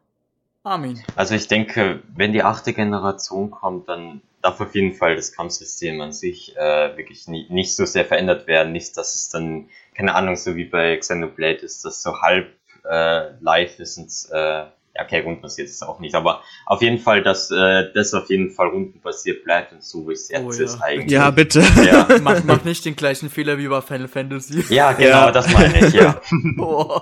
Armin. 0.65 1.03
Also 1.17 1.35
ich 1.35 1.49
denke, 1.49 2.03
wenn 2.15 2.33
die 2.33 2.45
achte 2.45 2.73
Generation 2.73 3.51
kommt, 3.51 3.89
dann 3.89 4.23
darf 4.43 4.61
auf 4.61 4.75
jeden 4.75 4.95
Fall 4.95 5.17
das 5.17 5.33
Kampfsystem 5.33 6.01
an 6.01 6.13
sich 6.13 6.57
äh, 6.57 6.97
wirklich 6.97 7.29
nie, 7.29 7.47
nicht 7.49 7.75
so 7.75 7.85
sehr 7.87 8.05
verändert 8.05 8.47
werden. 8.47 8.73
Nicht, 8.73 8.97
dass 8.97 9.15
es 9.15 9.31
dann, 9.31 9.69
keine 9.95 10.15
Ahnung, 10.15 10.37
so 10.37 10.57
wie 10.57 10.65
bei 10.65 10.97
Xenoblade 10.97 11.61
ist, 11.61 11.85
dass 11.85 12.03
so 12.03 12.21
halb 12.21 12.53
äh, 12.85 13.31
live 13.41 13.79
ist 13.79 13.99
und 13.99 14.37
äh, 14.37 14.67
ja, 14.95 15.05
okay, 15.05 15.21
rundenbasiert 15.21 15.69
ist 15.69 15.77
es 15.77 15.83
auch 15.83 16.01
nicht, 16.01 16.15
aber 16.15 16.43
auf 16.67 16.83
jeden 16.83 16.99
Fall, 16.99 17.23
dass 17.23 17.51
äh, 17.51 17.91
das 17.95 18.13
auf 18.13 18.29
jeden 18.29 18.51
Fall 18.51 18.69
rundenbasiert 18.69 19.43
bleibt 19.43 19.73
und 19.73 19.83
so 19.83 20.07
wie 20.07 20.13
es 20.13 20.29
jetzt 20.29 20.45
oh, 20.45 20.53
ja. 20.53 20.65
ist 20.65 20.83
eigentlich. 20.83 21.11
Ja, 21.11 21.31
bitte. 21.31 21.63
Ja. 21.83 22.07
mach, 22.23 22.45
mach 22.45 22.65
nicht 22.65 22.85
den 22.85 22.95
gleichen 22.95 23.31
Fehler 23.31 23.57
wie 23.57 23.69
bei 23.69 23.81
Final 23.81 24.09
Fantasy. 24.09 24.63
Ja, 24.69 24.93
genau, 24.93 25.09
ja. 25.09 25.31
das 25.31 25.51
meine 25.51 25.87
ich, 25.87 25.95
ja. 25.95 26.21
oh. 26.59 27.01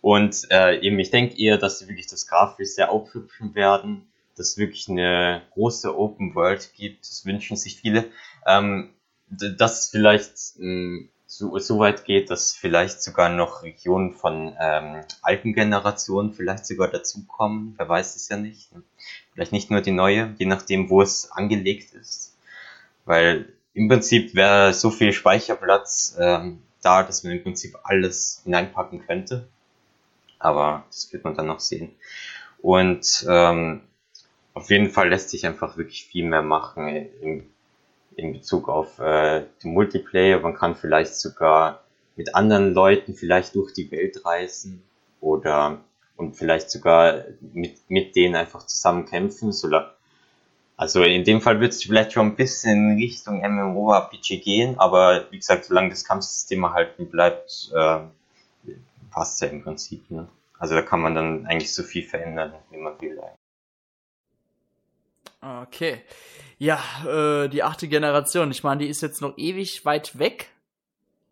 Und 0.00 0.46
äh, 0.50 0.78
eben, 0.80 0.98
ich 1.00 1.10
denke 1.10 1.36
eher, 1.36 1.58
dass 1.58 1.80
sie 1.80 1.88
wirklich 1.88 2.06
das 2.06 2.26
grafisch 2.28 2.68
sehr 2.68 2.90
aufhübschen 2.90 3.54
werden, 3.54 4.06
dass 4.36 4.58
wirklich 4.58 4.88
eine 4.88 5.42
große 5.54 5.96
Open 5.96 6.34
World 6.34 6.72
gibt, 6.74 7.08
das 7.08 7.24
wünschen 7.26 7.56
sich 7.56 7.76
viele. 7.76 8.10
Ähm, 8.46 8.90
dass 9.28 9.80
es 9.80 9.90
vielleicht 9.90 10.32
ähm, 10.58 11.08
so, 11.26 11.56
so 11.58 11.78
weit 11.78 12.04
geht, 12.04 12.30
dass 12.30 12.54
vielleicht 12.54 13.02
sogar 13.02 13.28
noch 13.28 13.62
Regionen 13.62 14.14
von 14.14 14.56
ähm, 14.60 15.02
alten 15.22 15.52
Generationen 15.52 16.32
vielleicht 16.32 16.66
sogar 16.66 16.88
dazukommen, 16.88 17.74
wer 17.76 17.88
weiß 17.88 18.16
es 18.16 18.28
ja 18.28 18.36
nicht. 18.36 18.70
Vielleicht 19.34 19.52
nicht 19.52 19.70
nur 19.70 19.80
die 19.80 19.92
neue, 19.92 20.34
je 20.38 20.46
nachdem, 20.46 20.90
wo 20.90 21.02
es 21.02 21.30
angelegt 21.30 21.94
ist. 21.94 22.36
Weil 23.04 23.52
im 23.74 23.88
Prinzip 23.88 24.34
wäre 24.34 24.74
so 24.74 24.90
viel 24.90 25.12
Speicherplatz 25.12 26.16
ähm, 26.18 26.62
da, 26.82 27.02
dass 27.02 27.22
man 27.22 27.32
im 27.32 27.42
Prinzip 27.42 27.76
alles 27.84 28.40
hineinpacken 28.44 29.06
könnte 29.06 29.46
aber 30.40 30.84
das 30.88 31.12
wird 31.12 31.22
man 31.22 31.36
dann 31.36 31.46
noch 31.46 31.60
sehen. 31.60 31.92
Und 32.60 33.24
ähm, 33.28 33.82
auf 34.60 34.68
jeden 34.68 34.90
Fall 34.90 35.08
lässt 35.08 35.30
sich 35.30 35.46
einfach 35.46 35.78
wirklich 35.78 36.04
viel 36.04 36.26
mehr 36.26 36.42
machen 36.42 36.86
in, 36.86 37.46
in 38.14 38.34
Bezug 38.34 38.68
auf 38.68 38.98
äh, 38.98 39.46
den 39.64 39.72
Multiplayer. 39.72 40.38
Man 40.40 40.54
kann 40.54 40.76
vielleicht 40.76 41.16
sogar 41.16 41.82
mit 42.14 42.34
anderen 42.34 42.74
Leuten 42.74 43.14
vielleicht 43.14 43.54
durch 43.54 43.72
die 43.72 43.90
Welt 43.90 44.22
reisen 44.26 44.82
oder 45.20 45.80
und 46.16 46.36
vielleicht 46.36 46.70
sogar 46.70 47.24
mit, 47.54 47.78
mit 47.88 48.14
denen 48.14 48.34
einfach 48.34 48.66
zusammen 48.66 49.06
kämpfen. 49.06 49.54
Also 50.76 51.02
in 51.02 51.24
dem 51.24 51.40
Fall 51.40 51.60
wird 51.60 51.72
es 51.72 51.82
vielleicht 51.82 52.12
schon 52.12 52.26
ein 52.26 52.36
bisschen 52.36 52.90
in 52.90 52.98
Richtung 52.98 53.40
MMORPG 53.40 54.40
gehen, 54.40 54.78
aber 54.78 55.24
wie 55.30 55.38
gesagt, 55.38 55.64
solange 55.64 55.88
das 55.88 56.04
Kampfsystem 56.04 56.62
erhalten 56.62 57.08
bleibt, 57.08 57.70
äh, 57.74 58.00
passt 59.10 59.40
ja 59.40 59.48
im 59.48 59.62
Prinzip. 59.62 60.10
Ne? 60.10 60.28
Also 60.58 60.74
da 60.74 60.82
kann 60.82 61.00
man 61.00 61.14
dann 61.14 61.46
eigentlich 61.46 61.72
so 61.72 61.82
viel 61.82 62.02
verändern, 62.02 62.52
wie 62.70 62.76
man 62.76 63.00
will. 63.00 63.18
Okay. 65.40 66.02
Ja, 66.58 66.82
äh, 67.06 67.48
die 67.48 67.62
achte 67.62 67.88
Generation. 67.88 68.50
Ich 68.50 68.62
meine, 68.62 68.82
die 68.82 68.88
ist 68.88 69.00
jetzt 69.00 69.22
noch 69.22 69.36
ewig 69.38 69.84
weit 69.84 70.18
weg. 70.18 70.50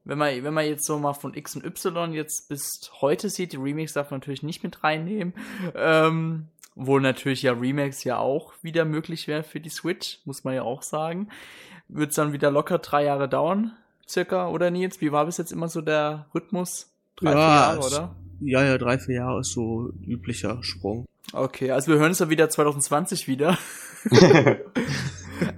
Wenn 0.05 0.17
man, 0.17 0.43
wenn 0.43 0.55
man 0.55 0.65
jetzt 0.65 0.87
so 0.87 0.99
mal 0.99 1.13
von 1.13 1.35
X 1.35 1.55
und 1.55 1.67
Y 1.67 2.15
jetzt 2.15 2.49
bis 2.49 2.91
heute 3.03 3.29
sieht, 3.29 3.53
die 3.53 3.59
Remakes 3.59 3.93
darf 3.93 4.11
man 4.11 4.21
natürlich 4.21 4.43
nicht 4.43 4.63
mit 4.63 4.83
reinnehmen. 4.83 5.35
Ähm, 5.75 6.49
wohl 6.75 7.03
natürlich 7.03 7.43
ja 7.43 7.53
Remakes 7.53 8.05
ja 8.05 8.17
auch 8.19 8.55
wieder 8.63 8.87
möglich 8.87 9.29
wäre 9.29 9.43
für 9.43 9.61
die 9.61 9.69
Switch, 9.69 10.21
muss 10.25 10.45
man 10.45 10.55
ja 10.55 10.63
auch 10.63 10.83
sagen. 10.83 11.29
Wird 11.89 12.11
es 12.11 12.17
dann 12.17 12.33
wieder 12.33 12.51
locker 12.51 12.79
drei 12.79 13.05
Jahre 13.05 13.29
dauern, 13.29 13.77
circa, 14.09 14.49
oder 14.49 14.71
Nils? 14.71 15.01
Wie 15.03 15.13
war 15.13 15.27
bis 15.27 15.37
jetzt 15.37 15.53
immer 15.53 15.69
so 15.69 15.83
der 15.83 16.27
Rhythmus? 16.35 16.91
Drei, 17.17 17.33
ja, 17.33 17.37
vier 17.37 17.41
Jahre, 17.41 17.87
oder? 17.87 18.17
Ja, 18.41 18.65
ja, 18.65 18.79
drei, 18.79 18.99
vier 18.99 19.17
Jahre 19.17 19.41
ist 19.41 19.53
so 19.53 19.91
üblicher 20.07 20.63
Sprung. 20.63 21.05
Okay, 21.33 21.71
also 21.71 21.93
wir 21.93 21.99
hören 21.99 22.13
es 22.13 22.21
ja 22.21 22.31
wieder 22.31 22.49
2020 22.49 23.29
wieder. 23.29 23.59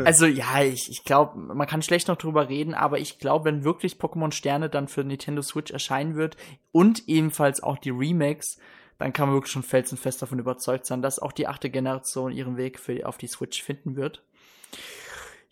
also 0.04 0.26
ja, 0.26 0.62
ich, 0.62 0.88
ich 0.90 1.04
glaube, 1.04 1.38
man 1.38 1.66
kann 1.66 1.82
schlecht 1.82 2.08
noch 2.08 2.16
drüber 2.16 2.48
reden, 2.48 2.74
aber 2.74 2.98
ich 2.98 3.18
glaube, 3.18 3.46
wenn 3.46 3.64
wirklich 3.64 3.94
Pokémon 3.94 4.32
Sterne 4.32 4.68
dann 4.68 4.88
für 4.88 5.04
Nintendo 5.04 5.42
Switch 5.42 5.70
erscheinen 5.70 6.16
wird 6.16 6.36
und 6.72 7.08
ebenfalls 7.08 7.62
auch 7.62 7.78
die 7.78 7.90
Remakes, 7.90 8.58
dann 8.98 9.12
kann 9.12 9.28
man 9.28 9.36
wirklich 9.36 9.52
schon 9.52 9.62
felsenfest 9.62 10.20
davon 10.20 10.38
überzeugt 10.38 10.86
sein, 10.86 11.02
dass 11.02 11.18
auch 11.18 11.32
die 11.32 11.46
achte 11.46 11.70
Generation 11.70 12.32
ihren 12.32 12.56
Weg 12.56 12.78
für, 12.78 13.06
auf 13.06 13.16
die 13.16 13.28
Switch 13.28 13.62
finden 13.62 13.96
wird. 13.96 14.22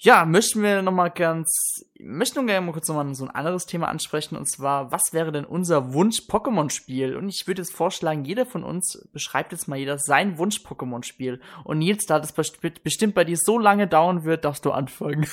Ja, 0.01 0.25
möchten 0.25 0.63
wir 0.63 0.81
nochmal 0.81 1.11
ganz, 1.11 1.85
möchten 1.99 2.37
wir 2.37 2.47
gerne 2.47 2.65
mal 2.65 2.73
kurz 2.73 2.87
nochmal 2.87 3.13
so 3.17 3.25
ein 3.25 3.33
anderes 3.33 3.67
Thema 3.67 3.89
ansprechen, 3.89 4.37
und 4.37 4.49
zwar, 4.49 4.93
was 4.93 5.13
wäre 5.13 5.33
denn 5.33 5.45
unser 5.45 5.93
Wunsch-Pokémon-Spiel? 5.93 7.17
Und 7.17 7.29
ich 7.29 7.49
würde 7.49 7.63
jetzt 7.63 7.75
vorschlagen, 7.75 8.25
jeder 8.25 8.47
von 8.47 8.63
uns 8.63 9.09
beschreibt 9.13 9.51
jetzt 9.51 9.67
mal 9.67 9.77
jeder 9.77 9.99
sein 9.99 10.39
Wunsch-Pokémon-Spiel. 10.39 11.41
Und 11.65 11.79
Nils, 11.79 12.07
da 12.07 12.21
das 12.21 12.33
bestimmt 12.33 13.17
bei 13.17 13.25
dir 13.25 13.37
so 13.37 13.59
lange 13.59 13.89
dauern 13.89 14.23
wird, 14.23 14.45
darfst 14.45 14.65
du 14.65 14.71
anfangen. 14.71 15.27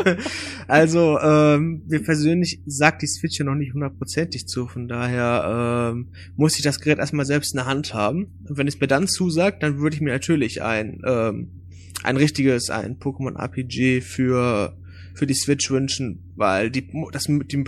also, 0.68 1.18
ähm, 1.18 1.82
mir 1.86 2.02
persönlich 2.02 2.62
sagt 2.64 3.02
die 3.02 3.06
Switch 3.06 3.38
ja 3.38 3.44
noch 3.44 3.56
nicht 3.56 3.74
hundertprozentig 3.74 4.46
zu, 4.46 4.68
von 4.68 4.88
daher 4.88 5.90
ähm, 5.92 6.14
muss 6.36 6.56
ich 6.56 6.62
das 6.62 6.80
Gerät 6.80 6.98
erstmal 6.98 7.26
selbst 7.26 7.52
in 7.52 7.58
der 7.58 7.66
Hand 7.66 7.92
haben. 7.92 8.40
Und 8.48 8.56
wenn 8.56 8.68
es 8.68 8.80
mir 8.80 8.86
dann 8.86 9.06
zusagt, 9.06 9.62
dann 9.62 9.80
würde 9.80 9.96
ich 9.96 10.00
mir 10.00 10.14
natürlich 10.14 10.62
ein 10.62 11.02
ähm, 11.04 11.61
ein 12.02 12.16
richtiges, 12.16 12.70
ein 12.70 12.98
Pokémon 12.98 13.36
RPG 13.36 14.00
für 14.00 14.76
für 15.14 15.26
die 15.26 15.34
Switch 15.34 15.70
wünschen, 15.70 16.32
weil 16.36 16.70
die 16.70 16.88
das 17.12 17.24
die, 17.24 17.64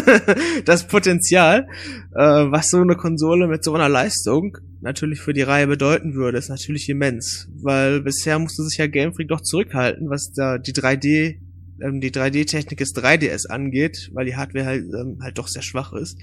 das 0.64 0.86
Potenzial, 0.86 1.66
äh, 2.14 2.20
was 2.20 2.68
so 2.68 2.78
eine 2.78 2.96
Konsole 2.96 3.48
mit 3.48 3.64
so 3.64 3.74
einer 3.74 3.88
Leistung 3.88 4.58
natürlich 4.80 5.20
für 5.20 5.32
die 5.32 5.42
Reihe 5.42 5.66
bedeuten 5.66 6.14
würde, 6.14 6.38
ist 6.38 6.50
natürlich 6.50 6.88
immens, 6.88 7.48
weil 7.62 8.02
bisher 8.02 8.38
musste 8.38 8.62
sich 8.64 8.78
ja 8.78 8.86
Game 8.86 9.14
Freak 9.14 9.28
doch 9.28 9.40
zurückhalten, 9.40 10.10
was 10.10 10.32
da 10.32 10.58
die 10.58 10.72
3D 10.72 11.38
ähm, 11.80 12.00
die 12.00 12.10
3D-Technik 12.10 12.78
des 12.78 12.94
3DS 12.94 13.46
angeht, 13.46 14.10
weil 14.12 14.26
die 14.26 14.36
Hardware 14.36 14.66
halt, 14.66 14.84
ähm, 14.84 15.18
halt 15.22 15.38
doch 15.38 15.46
sehr 15.48 15.62
schwach 15.62 15.92
ist. 15.92 16.18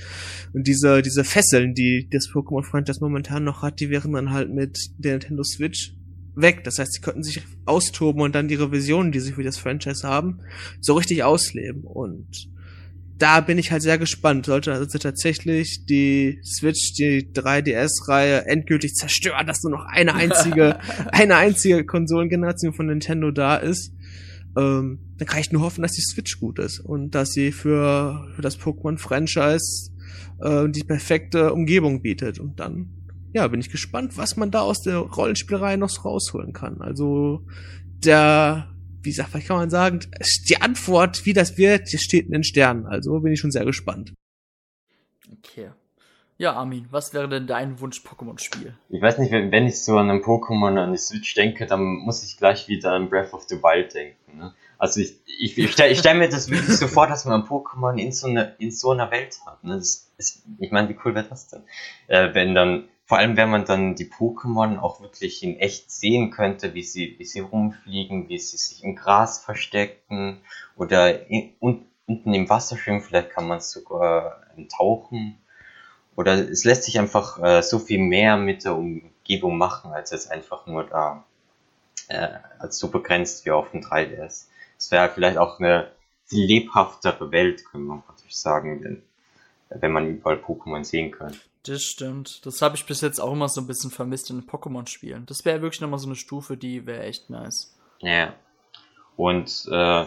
Und 0.54 0.67
diese, 0.67 1.02
diese 1.02 1.24
Fesseln, 1.24 1.74
die 1.74 2.10
das 2.12 2.30
Pokémon-Franchise 2.30 3.00
momentan 3.02 3.45
noch 3.45 3.62
hat, 3.62 3.80
die 3.80 3.89
wären 3.89 4.12
dann 4.12 4.32
halt 4.32 4.54
mit 4.54 4.78
der 4.98 5.13
Nintendo 5.13 5.43
Switch 5.43 5.93
weg. 6.36 6.63
Das 6.63 6.80
heißt, 6.80 6.93
sie 6.93 7.02
könnten 7.02 7.24
sich 7.24 7.43
austoben 7.65 8.21
und 8.21 8.36
dann 8.36 8.50
ihre 8.50 8.71
Visionen, 8.71 9.12
die 9.12 9.19
sie 9.19 9.34
für 9.34 9.43
das 9.43 9.58
Franchise 9.58 10.08
haben, 10.08 10.39
so 10.82 10.93
richtig 10.93 11.24
ausleben. 11.24 11.84
Und 11.84 12.50
da 13.17 13.39
bin 13.41 13.58
ich 13.58 13.71
halt 13.71 13.82
sehr 13.82 13.98
gespannt. 13.98 14.45
Sollte 14.45 14.74
also 14.74 14.98
tatsächlich 14.98 15.86
die 15.86 16.39
Switch, 16.43 16.93
die 16.93 17.32
3DS-Reihe 17.34 18.45
endgültig 18.45 18.93
zerstören, 18.95 19.48
dass 19.48 19.63
nur 19.63 19.71
noch 19.71 19.86
eine 19.86 20.13
einzige, 20.13 20.80
eine 21.12 21.38
einzige 21.38 21.86
Konsolengeneration 21.86 22.74
von 22.74 22.88
Nintendo 22.88 23.32
da 23.32 23.56
ist, 23.56 23.93
ähm, 24.58 25.00
dann 25.17 25.28
kann 25.28 25.39
ich 25.39 25.52
nur 25.52 25.62
hoffen, 25.62 25.82
dass 25.82 25.93
die 25.93 26.02
Switch 26.02 26.39
gut 26.39 26.60
ist 26.60 26.80
und 26.80 27.15
dass 27.15 27.32
sie 27.32 27.52
für, 27.52 28.28
für 28.36 28.41
das 28.41 28.60
Pokémon-Franchise 28.60 29.91
äh, 30.41 30.69
die 30.69 30.84
perfekte 30.84 31.54
Umgebung 31.54 32.02
bietet. 32.02 32.39
Und 32.39 32.60
dann 32.60 32.89
ja, 33.36 33.45
bin 33.50 33.60
ich 33.60 33.69
gespannt, 33.69 34.17
was 34.17 34.38
man 34.38 34.50
da 34.50 34.62
aus 34.62 34.82
der 34.82 34.98
Rollenspielerei 34.98 35.76
noch 35.76 36.06
rausholen 36.06 36.54
kann. 36.54 36.82
Also 36.82 37.45
der, 38.06 38.74
wie 39.02 39.12
sagt, 39.12 39.34
was 39.34 39.45
kann 39.45 39.58
man 39.58 39.69
sagen, 39.69 40.00
die 40.48 40.62
Antwort, 40.62 41.26
wie 41.26 41.34
das 41.34 41.58
wird, 41.58 41.89
steht 41.89 42.28
in 42.28 42.32
den 42.32 42.45
Sternen. 42.45 42.86
Also 42.86 43.19
bin 43.19 43.34
ich 43.34 43.41
schon 43.41 43.52
sehr 43.52 43.65
gespannt. 43.65 44.13
Okay. 45.30 45.71
Ja, 46.38 46.54
Armin, 46.54 46.88
was 46.91 47.13
wäre 47.13 47.28
denn 47.28 47.45
dein 47.45 47.82
Wunsch-Pokémon-Spiel? 47.82 48.74
Ich 48.88 49.02
weiß 49.02 49.17
nicht, 49.17 49.34
wenn 49.34 49.67
ich 49.67 49.82
so 49.82 49.98
an 49.98 50.10
ein 50.10 50.21
Pokémon 50.21 50.78
an 50.78 50.93
die 50.93 50.98
Switch 50.98 51.34
denke, 51.34 51.65
dann 51.65 51.82
muss 51.82 52.24
ich 52.24 52.38
gleich 52.38 52.69
wieder 52.69 52.93
an 52.93 53.10
Breath 53.10 53.34
of 53.34 53.43
the 53.50 53.56
Wild 53.56 53.93
denken. 53.93 54.38
Ne? 54.38 54.54
Also 54.78 55.02
ich, 55.02 55.15
ich, 55.39 55.58
ich 55.58 55.71
stelle 55.74 55.93
stell 55.95 56.15
mir 56.15 56.30
das 56.30 56.50
wirklich 56.50 56.78
so 56.78 56.88
vor, 56.88 57.08
dass 57.08 57.26
man 57.26 57.41
ein 57.41 57.48
Pokémon 57.48 57.98
in 57.98 58.13
so, 58.13 58.28
eine, 58.28 58.56
in 58.60 58.71
so 58.71 58.91
einer 58.91 59.12
Welt 59.12 59.38
hat. 59.45 59.62
Ne? 59.65 59.76
Das 59.76 60.10
ist, 60.17 60.45
ich 60.58 60.71
meine, 60.71 60.88
wie 60.88 60.98
cool 61.04 61.15
wäre 61.15 61.28
das 61.28 61.50
denn? 61.50 61.63
Äh, 62.08 62.34
wenn 62.34 62.56
dann 62.56 62.88
vor 63.05 63.19
allem, 63.19 63.37
wenn 63.37 63.51
man 63.51 63.65
dann 63.65 63.95
die 63.95 64.09
Pokémon 64.09 64.79
auch 64.79 64.99
wirklich 64.99 65.43
in 65.43 65.57
echt 65.57 65.91
sehen 65.91 66.31
könnte, 66.31 66.73
wie 66.73 66.81
sie, 66.81 67.15
wie 67.19 67.25
sie 67.25 67.39
rumfliegen, 67.39 68.29
wie 68.29 68.39
sie 68.39 68.57
sich 68.57 68.83
im 68.83 68.95
Gras 68.95 69.43
verstecken 69.43 70.41
oder 70.75 71.29
in, 71.29 71.53
un, 71.59 71.85
unten 72.07 72.33
im 72.33 72.49
Wasser 72.49 72.77
schwimmen, 72.77 73.01
vielleicht 73.01 73.29
kann 73.29 73.47
man 73.47 73.59
sogar 73.59 74.41
tauchen. 74.75 75.37
Oder 76.15 76.49
es 76.49 76.63
lässt 76.63 76.83
sich 76.83 76.97
einfach 76.97 77.41
äh, 77.43 77.61
so 77.61 77.77
viel 77.77 77.99
mehr 77.99 78.37
mit 78.37 78.63
der 78.63 78.75
Umgebung 78.75 79.57
machen, 79.57 79.91
als 79.91 80.11
jetzt 80.11 80.31
einfach 80.31 80.65
nur 80.65 80.85
da 80.85 81.25
äh, 82.07 82.29
als 82.57 82.79
so 82.79 82.89
begrenzt 82.89 83.45
wie 83.45 83.51
auf 83.51 83.69
dem 83.71 83.81
3DS. 83.81 84.47
Es 84.77 84.91
wäre 84.91 85.09
vielleicht 85.09 85.37
auch 85.37 85.59
eine 85.59 85.91
lebhaftere 86.29 87.31
Welt, 87.31 87.65
können 87.65 87.85
wir 87.85 88.03
praktisch 88.05 88.35
sagen, 88.35 88.83
wenn, 88.83 89.03
wenn 89.69 89.91
man 89.91 90.09
überall 90.09 90.37
Pokémon 90.37 90.83
sehen 90.83 91.11
kann. 91.11 91.35
Das 91.65 91.82
stimmt. 91.82 92.45
Das 92.45 92.62
habe 92.62 92.75
ich 92.75 92.86
bis 92.86 93.01
jetzt 93.01 93.19
auch 93.19 93.34
immer 93.34 93.49
so 93.49 93.60
ein 93.60 93.67
bisschen 93.67 93.89
vermisst 93.89 94.30
in 94.30 94.45
Pokémon-Spielen. 94.45 95.25
Das 95.25 95.45
wäre 95.45 95.62
wirklich 95.62 95.82
nochmal 95.82 95.99
so 95.99 96.08
eine 96.08 96.15
Stufe, 96.15 96.58
die 96.58 96.86
wäre 96.86 97.04
echt 97.04 97.30
nice. 97.30 97.75
Ja. 97.99 98.34
Und 99.15 99.67
äh, 99.71 100.06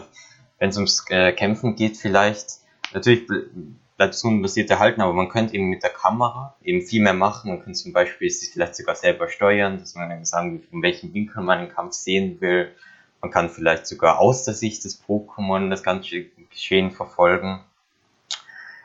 wenn 0.59 0.69
es 0.69 0.77
ums 0.77 1.05
äh, 1.09 1.33
Kämpfen 1.33 1.75
geht, 1.75 1.97
vielleicht, 1.97 2.47
natürlich 2.93 3.27
bleibt 3.97 4.13
es 4.13 4.23
unbasiert 4.23 4.69
erhalten, 4.69 5.01
aber 5.01 5.11
man 5.11 5.27
könnte 5.27 5.55
eben 5.55 5.65
mit 5.65 5.83
der 5.83 5.89
Kamera 5.89 6.55
eben 6.63 6.81
viel 6.81 7.01
mehr 7.01 7.13
machen. 7.13 7.49
Man 7.49 7.61
könnte 7.61 7.77
zum 7.77 7.91
Beispiel 7.91 8.29
sich 8.29 8.51
vielleicht 8.53 8.75
sogar 8.75 8.95
selber 8.95 9.27
steuern, 9.27 9.79
dass 9.79 9.95
man 9.95 10.23
sagen, 10.23 10.63
in 10.71 10.81
welchem 10.81 11.13
Winkel 11.13 11.43
man 11.43 11.59
den 11.59 11.69
Kampf 11.69 11.93
sehen 11.93 12.39
will. 12.39 12.73
Man 13.21 13.31
kann 13.31 13.49
vielleicht 13.49 13.85
sogar 13.85 14.19
aus 14.19 14.45
der 14.45 14.53
Sicht 14.53 14.85
des 14.85 15.03
Pokémon 15.03 15.69
das 15.69 15.83
ganze 15.83 16.23
Geschehen 16.49 16.91
verfolgen. 16.91 17.65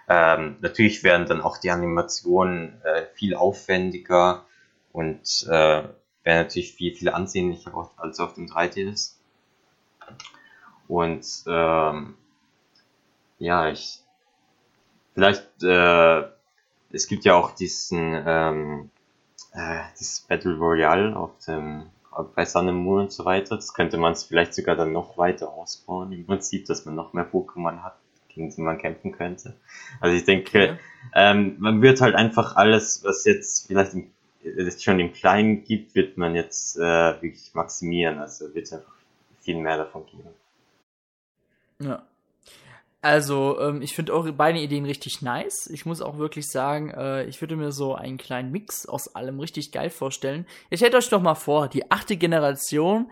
Ähm, 0.08 0.56
natürlich 0.60 1.02
werden 1.02 1.26
dann 1.26 1.40
auch 1.40 1.58
die 1.58 1.70
Animationen 1.70 2.80
äh, 2.82 3.06
viel 3.14 3.34
aufwendiger 3.34 4.44
und 4.92 5.46
äh, 5.48 5.50
werden 5.50 5.92
natürlich 6.24 6.74
viel, 6.74 6.94
viel 6.94 7.08
ansehnlicher 7.08 7.90
als 7.96 8.20
auf 8.20 8.34
dem 8.34 8.46
3DS. 8.46 9.14
Und 10.88 11.26
ähm, 11.46 12.14
ja, 13.38 13.68
ich 13.70 14.00
vielleicht 15.14 15.62
äh, 15.62 16.24
es 16.90 17.08
gibt 17.08 17.24
ja 17.24 17.34
auch 17.34 17.52
diesen 17.52 18.22
ähm, 18.26 18.90
äh, 19.52 19.82
dieses 19.98 20.20
Battle 20.20 20.56
Royale 20.56 21.16
auf 21.16 21.38
dem 21.46 21.90
bei 22.36 22.44
Sun 22.44 22.68
and 22.68 22.78
Moon 22.78 23.00
und 23.00 23.12
so 23.12 23.24
weiter. 23.24 23.56
Das 23.56 23.74
könnte 23.74 23.96
man 23.96 24.14
vielleicht 24.14 24.54
sogar 24.54 24.76
dann 24.76 24.92
noch 24.92 25.18
weiter 25.18 25.52
ausbauen. 25.52 26.12
Im 26.12 26.26
Prinzip, 26.26 26.66
dass 26.66 26.84
man 26.84 26.94
noch 26.94 27.12
mehr 27.12 27.28
Pokémon 27.28 27.82
hat 27.82 27.96
gegen 28.34 28.50
die 28.50 28.60
man 28.60 28.78
kämpfen 28.78 29.12
könnte. 29.12 29.54
Also 30.00 30.16
ich 30.16 30.24
denke, 30.24 30.48
okay. 30.48 30.78
ähm, 31.14 31.56
man 31.58 31.82
wird 31.82 32.00
halt 32.00 32.14
einfach 32.14 32.56
alles, 32.56 33.02
was 33.04 33.24
jetzt 33.24 33.66
vielleicht 33.66 33.94
im, 33.94 34.10
jetzt 34.42 34.84
schon 34.84 35.00
im 35.00 35.12
Kleinen 35.12 35.64
gibt, 35.64 35.94
wird 35.94 36.16
man 36.16 36.34
jetzt 36.34 36.76
äh, 36.76 36.80
wirklich 36.80 37.54
maximieren. 37.54 38.18
Also 38.18 38.54
wird 38.54 38.66
es 38.66 38.72
einfach 38.72 38.94
viel 39.40 39.56
mehr 39.56 39.76
davon 39.76 40.04
geben. 40.06 40.28
Ja. 41.80 42.02
Also, 43.04 43.60
ähm, 43.60 43.82
ich 43.82 43.94
finde 43.94 44.14
eure 44.14 44.32
beide 44.32 44.58
Ideen 44.58 44.86
richtig 44.86 45.20
nice. 45.20 45.68
Ich 45.70 45.84
muss 45.84 46.00
auch 46.00 46.16
wirklich 46.16 46.48
sagen, 46.48 46.88
äh, 46.88 47.24
ich 47.24 47.38
würde 47.42 47.54
mir 47.54 47.70
so 47.70 47.94
einen 47.94 48.16
kleinen 48.16 48.50
Mix 48.50 48.86
aus 48.86 49.14
allem 49.14 49.40
richtig 49.40 49.72
geil 49.72 49.90
vorstellen. 49.90 50.46
Ihr 50.70 50.78
stellt 50.78 50.94
euch 50.94 51.10
doch 51.10 51.20
mal 51.20 51.34
vor, 51.34 51.68
die 51.68 51.90
achte 51.90 52.16
Generation 52.16 53.10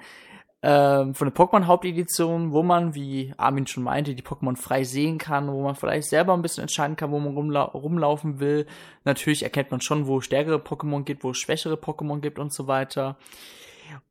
ähm, 0.63 1.15
von 1.15 1.27
der 1.27 1.35
Pokémon-Hauptedition, 1.35 2.53
wo 2.53 2.63
man, 2.63 2.95
wie 2.95 3.35
Armin 3.37 3.67
schon 3.67 3.83
meinte, 3.83 4.15
die 4.15 4.23
Pokémon 4.23 4.57
frei 4.57 4.85
sehen 4.85 5.19
kann, 5.19 5.53
wo 5.53 5.61
man 5.63 5.75
vielleicht 5.75 6.09
selber 6.09 6.35
ein 6.35 6.43
bisschen 6.43 6.63
entscheiden 6.63 6.95
kann, 6.95 7.11
wo 7.11 7.19
man 7.19 7.35
rumla 7.35 7.63
rumlaufen 7.63 8.39
will. 8.39 8.67
Natürlich 9.05 9.43
erkennt 9.43 9.73
man 9.73 9.81
schon, 9.81 10.07
wo 10.07 10.21
stärkere 10.21 10.59
Pokémon 10.59 11.03
gibt, 11.03 11.25
wo 11.25 11.31
es 11.31 11.39
schwächere 11.39 11.75
Pokémon 11.75 12.21
gibt 12.21 12.39
und 12.39 12.55
so 12.55 12.69
weiter. 12.69 13.17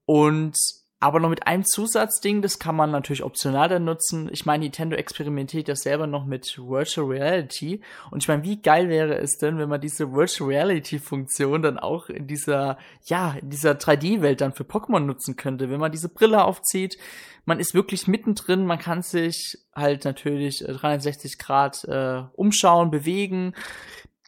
Und 0.05 0.57
aber 1.01 1.19
noch 1.19 1.29
mit 1.29 1.47
einem 1.47 1.65
Zusatzding, 1.65 2.43
das 2.43 2.59
kann 2.59 2.75
man 2.75 2.91
natürlich 2.91 3.23
optional 3.23 3.67
dann 3.67 3.85
nutzen. 3.85 4.29
Ich 4.31 4.45
meine, 4.45 4.63
Nintendo 4.63 4.95
experimentiert 4.95 5.67
ja 5.67 5.75
selber 5.75 6.05
noch 6.05 6.25
mit 6.25 6.59
Virtual 6.59 7.07
Reality. 7.07 7.81
Und 8.11 8.21
ich 8.21 8.27
meine, 8.27 8.43
wie 8.43 8.61
geil 8.61 8.87
wäre 8.87 9.17
es 9.17 9.39
denn, 9.39 9.57
wenn 9.57 9.67
man 9.67 9.81
diese 9.81 10.13
Virtual 10.13 10.47
Reality 10.51 10.99
Funktion 10.99 11.63
dann 11.63 11.79
auch 11.79 12.09
in 12.09 12.27
dieser, 12.27 12.77
ja, 13.05 13.35
in 13.41 13.49
dieser 13.49 13.71
3D-Welt 13.71 14.41
dann 14.41 14.53
für 14.53 14.63
Pokémon 14.63 14.99
nutzen 14.99 15.35
könnte. 15.35 15.71
Wenn 15.71 15.79
man 15.79 15.91
diese 15.91 16.07
Brille 16.07 16.43
aufzieht, 16.43 16.99
man 17.45 17.59
ist 17.59 17.73
wirklich 17.73 18.07
mittendrin, 18.07 18.67
man 18.67 18.77
kann 18.77 19.01
sich 19.01 19.57
halt 19.73 20.05
natürlich 20.05 20.59
360 20.59 21.39
Grad 21.39 21.83
äh, 21.85 22.21
umschauen, 22.33 22.91
bewegen 22.91 23.55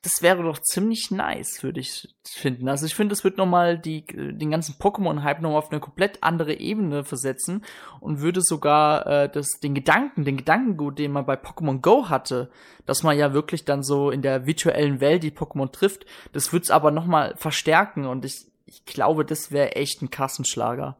das 0.03 0.21
wäre 0.21 0.43
doch 0.43 0.59
ziemlich 0.59 1.11
nice, 1.11 1.63
würde 1.63 1.79
ich 1.79 2.13
finden. 2.25 2.67
Also 2.67 2.85
ich 2.85 2.93
finde, 2.93 3.13
das 3.13 3.23
wird 3.23 3.37
nochmal 3.37 3.79
die, 3.79 4.05
den 4.05 4.51
ganzen 4.51 4.75
Pokémon-Hype 4.75 5.41
nochmal 5.41 5.59
auf 5.59 5.71
eine 5.71 5.79
komplett 5.79 6.21
andere 6.21 6.55
Ebene 6.55 7.05
versetzen 7.05 7.63
und 8.01 8.19
würde 8.19 8.41
sogar 8.41 9.07
äh, 9.07 9.29
das, 9.29 9.61
den 9.61 9.73
Gedanken, 9.73 10.25
den 10.25 10.35
Gedankengut, 10.35 10.99
den 10.99 11.13
man 11.13 11.25
bei 11.25 11.35
Pokémon 11.35 11.79
Go 11.79 12.09
hatte, 12.09 12.51
dass 12.85 13.03
man 13.03 13.17
ja 13.17 13.33
wirklich 13.33 13.63
dann 13.63 13.81
so 13.81 14.11
in 14.11 14.21
der 14.21 14.45
virtuellen 14.45 14.99
Welt 14.99 15.23
die 15.23 15.31
Pokémon 15.31 15.71
trifft, 15.71 16.05
das 16.33 16.51
würde 16.51 16.63
es 16.63 16.71
aber 16.71 16.91
nochmal 16.91 17.35
verstärken 17.37 18.05
und 18.05 18.25
ich, 18.25 18.45
ich 18.65 18.83
glaube, 18.83 19.23
das 19.23 19.53
wäre 19.53 19.77
echt 19.77 20.01
ein 20.01 20.11
Kassenschlager. 20.11 20.97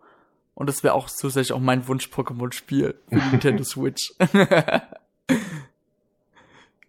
Und 0.56 0.70
das 0.70 0.84
wäre 0.84 0.94
auch 0.94 1.10
zusätzlich 1.10 1.52
auch 1.52 1.60
mein 1.60 1.88
Wunsch-Pokémon-Spiel 1.88 2.96
für 3.10 3.16
Nintendo 3.32 3.64
Switch. 3.66 4.14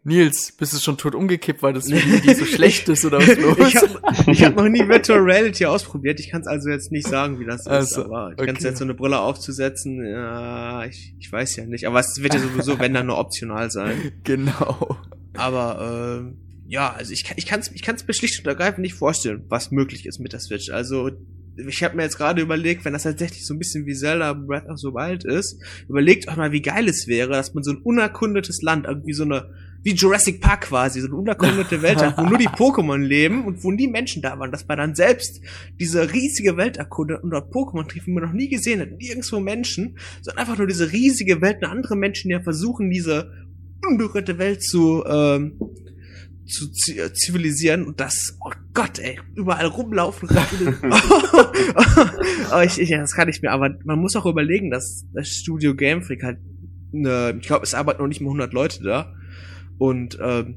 Nils, 0.07 0.53
bist 0.53 0.75
du 0.75 0.79
schon 0.79 0.99
tot 0.99 1.15
umgekippt, 1.15 1.63
weil 1.63 1.73
das 1.73 1.87
Video 1.91 2.35
so 2.35 2.45
schlecht 2.45 2.89
ist 2.91 3.07
oder 3.07 3.19
was 3.19 3.39
los? 3.39 3.57
ich 4.27 4.45
habe 4.45 4.55
hab 4.55 4.57
noch 4.57 4.69
nie 4.69 4.87
Virtual 4.87 5.19
Reality 5.19 5.65
ausprobiert. 5.65 6.21
Ich 6.21 6.31
kann 6.31 6.43
es 6.43 6.47
also 6.47 6.69
jetzt 6.69 6.93
nicht 6.93 7.09
sagen, 7.09 7.41
wie 7.41 7.47
das 7.47 7.67
also, 7.67 8.03
ist. 8.03 8.07
Aber 8.07 8.29
ich 8.33 8.39
okay. 8.39 8.53
kann 8.53 8.63
jetzt 8.63 8.79
so 8.79 8.85
eine 8.85 8.93
Brille 8.93 9.19
aufzusetzen. 9.19 10.05
Ja, 10.05 10.85
ich, 10.85 11.15
ich 11.19 11.33
weiß 11.33 11.57
ja 11.57 11.65
nicht. 11.65 11.87
Aber 11.87 12.01
es 12.01 12.23
wird 12.23 12.35
ja 12.35 12.41
sowieso, 12.41 12.79
wenn 12.79 12.93
dann 12.93 13.07
nur 13.07 13.19
optional 13.19 13.71
sein. 13.71 14.13
Genau. 14.25 14.99
Aber 15.35 16.27
äh, 16.27 16.71
ja, 16.71 16.93
also 16.93 17.13
ich, 17.13 17.25
ich 17.37 17.47
kann 17.47 17.61
es 17.61 17.71
ich 17.73 17.83
kann's 17.83 18.07
mir 18.07 18.15
schlicht 18.15 18.39
und 18.39 18.47
ergreifend 18.47 18.81
nicht 18.81 18.95
vorstellen, 18.95 19.45
was 19.49 19.71
möglich 19.71 20.07
ist 20.07 20.19
mit 20.19 20.33
der 20.33 20.41
Switch. 20.41 20.71
Also 20.71 21.11
ich 21.57 21.83
habe 21.83 21.97
mir 21.97 22.03
jetzt 22.03 22.17
gerade 22.17 22.43
überlegt, 22.43 22.85
wenn 22.85 22.93
das 22.93 23.05
tatsächlich 23.05 23.47
so 23.47 23.55
ein 23.55 23.59
bisschen 23.59 23.87
wie 23.87 23.95
Zelda 23.95 24.33
Breath 24.33 24.69
of 24.69 24.79
the 24.79 24.89
Wild 24.89 25.25
ist, 25.25 25.61
überlegt 25.89 26.29
euch 26.29 26.37
mal, 26.37 26.53
wie 26.53 26.63
geil 26.63 26.89
es 26.89 27.07
wäre, 27.07 27.31
dass 27.31 27.55
man 27.55 27.65
so 27.65 27.73
ein 27.73 27.79
unerkundetes 27.79 28.63
Land, 28.63 28.87
irgendwie 28.87 29.13
so 29.13 29.25
eine 29.25 29.51
wie 29.85 29.93
Jurassic 29.93 30.41
Park 30.41 30.63
quasi, 30.63 31.01
so 31.01 31.07
eine 31.07 31.17
unerkundete 31.17 31.83
Welt 31.83 32.01
wo 32.17 32.23
nur 32.23 32.39
die 32.39 32.49
Pokémon 32.49 32.97
leben 32.97 33.45
und 33.45 33.63
wo 33.63 33.71
nie 33.71 33.87
Menschen 33.87 34.23
da 34.23 34.39
waren, 34.39 34.51
dass 34.51 34.67
man 34.67 34.79
dann 34.79 34.95
selbst 34.95 35.43
diese 35.79 36.13
riesige 36.13 36.57
Welt 36.57 36.79
erkundet 36.79 37.23
und 37.23 37.31
dort 37.31 37.53
Pokémon 37.53 37.87
trifft, 37.87 38.07
die 38.07 38.13
man 38.13 38.25
noch 38.25 38.33
nie 38.33 38.49
gesehen 38.49 38.81
hat, 38.81 38.91
nirgendwo 38.93 39.41
Menschen, 39.41 39.99
sondern 40.23 40.41
einfach 40.41 40.57
nur 40.57 40.67
diese 40.67 40.91
riesige 40.91 41.43
Welt 41.43 41.59
und 41.63 41.69
andere 41.69 41.97
Menschen, 41.97 42.29
die 42.29 42.33
ja 42.33 42.41
versuchen, 42.41 42.91
diese 42.91 43.31
unberührte 43.87 44.39
Welt 44.39 44.63
zu, 44.63 45.05
ähm, 45.07 45.61
zu 46.47 46.73
zivilisieren 47.13 47.85
und 47.85 48.01
das, 48.01 48.39
oh 48.41 48.53
Gott, 48.73 48.99
ey, 48.99 49.21
überall 49.35 49.67
rumlaufen. 49.67 50.31
aber 52.51 52.65
ich, 52.65 52.81
ich, 52.81 52.89
das 52.89 53.13
kann 53.13 53.29
ich 53.29 53.43
mir, 53.43 53.51
aber 53.51 53.77
man 53.85 53.99
muss 53.99 54.17
auch 54.17 54.25
überlegen, 54.25 54.71
dass 54.71 55.05
das 55.13 55.29
Studio 55.29 55.75
Game 55.75 56.03
Freak 56.03 56.23
halt, 56.23 56.39
ne, 56.91 57.37
ich 57.39 57.47
glaube, 57.47 57.65
es 57.65 57.75
arbeiten 57.75 58.01
noch 58.01 58.09
nicht 58.09 58.23
mal 58.23 58.29
100 58.29 58.55
Leute 58.55 58.83
da 58.83 59.15
und 59.79 60.19
ähm, 60.23 60.57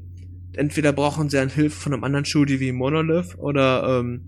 entweder 0.54 0.92
brauchen 0.92 1.28
sie 1.28 1.36
dann 1.36 1.48
Hilfe 1.48 1.78
von 1.78 1.92
einem 1.92 2.04
anderen 2.04 2.24
Studio 2.24 2.60
wie 2.60 2.72
Monolith 2.72 3.36
oder 3.38 4.00
ähm, 4.00 4.24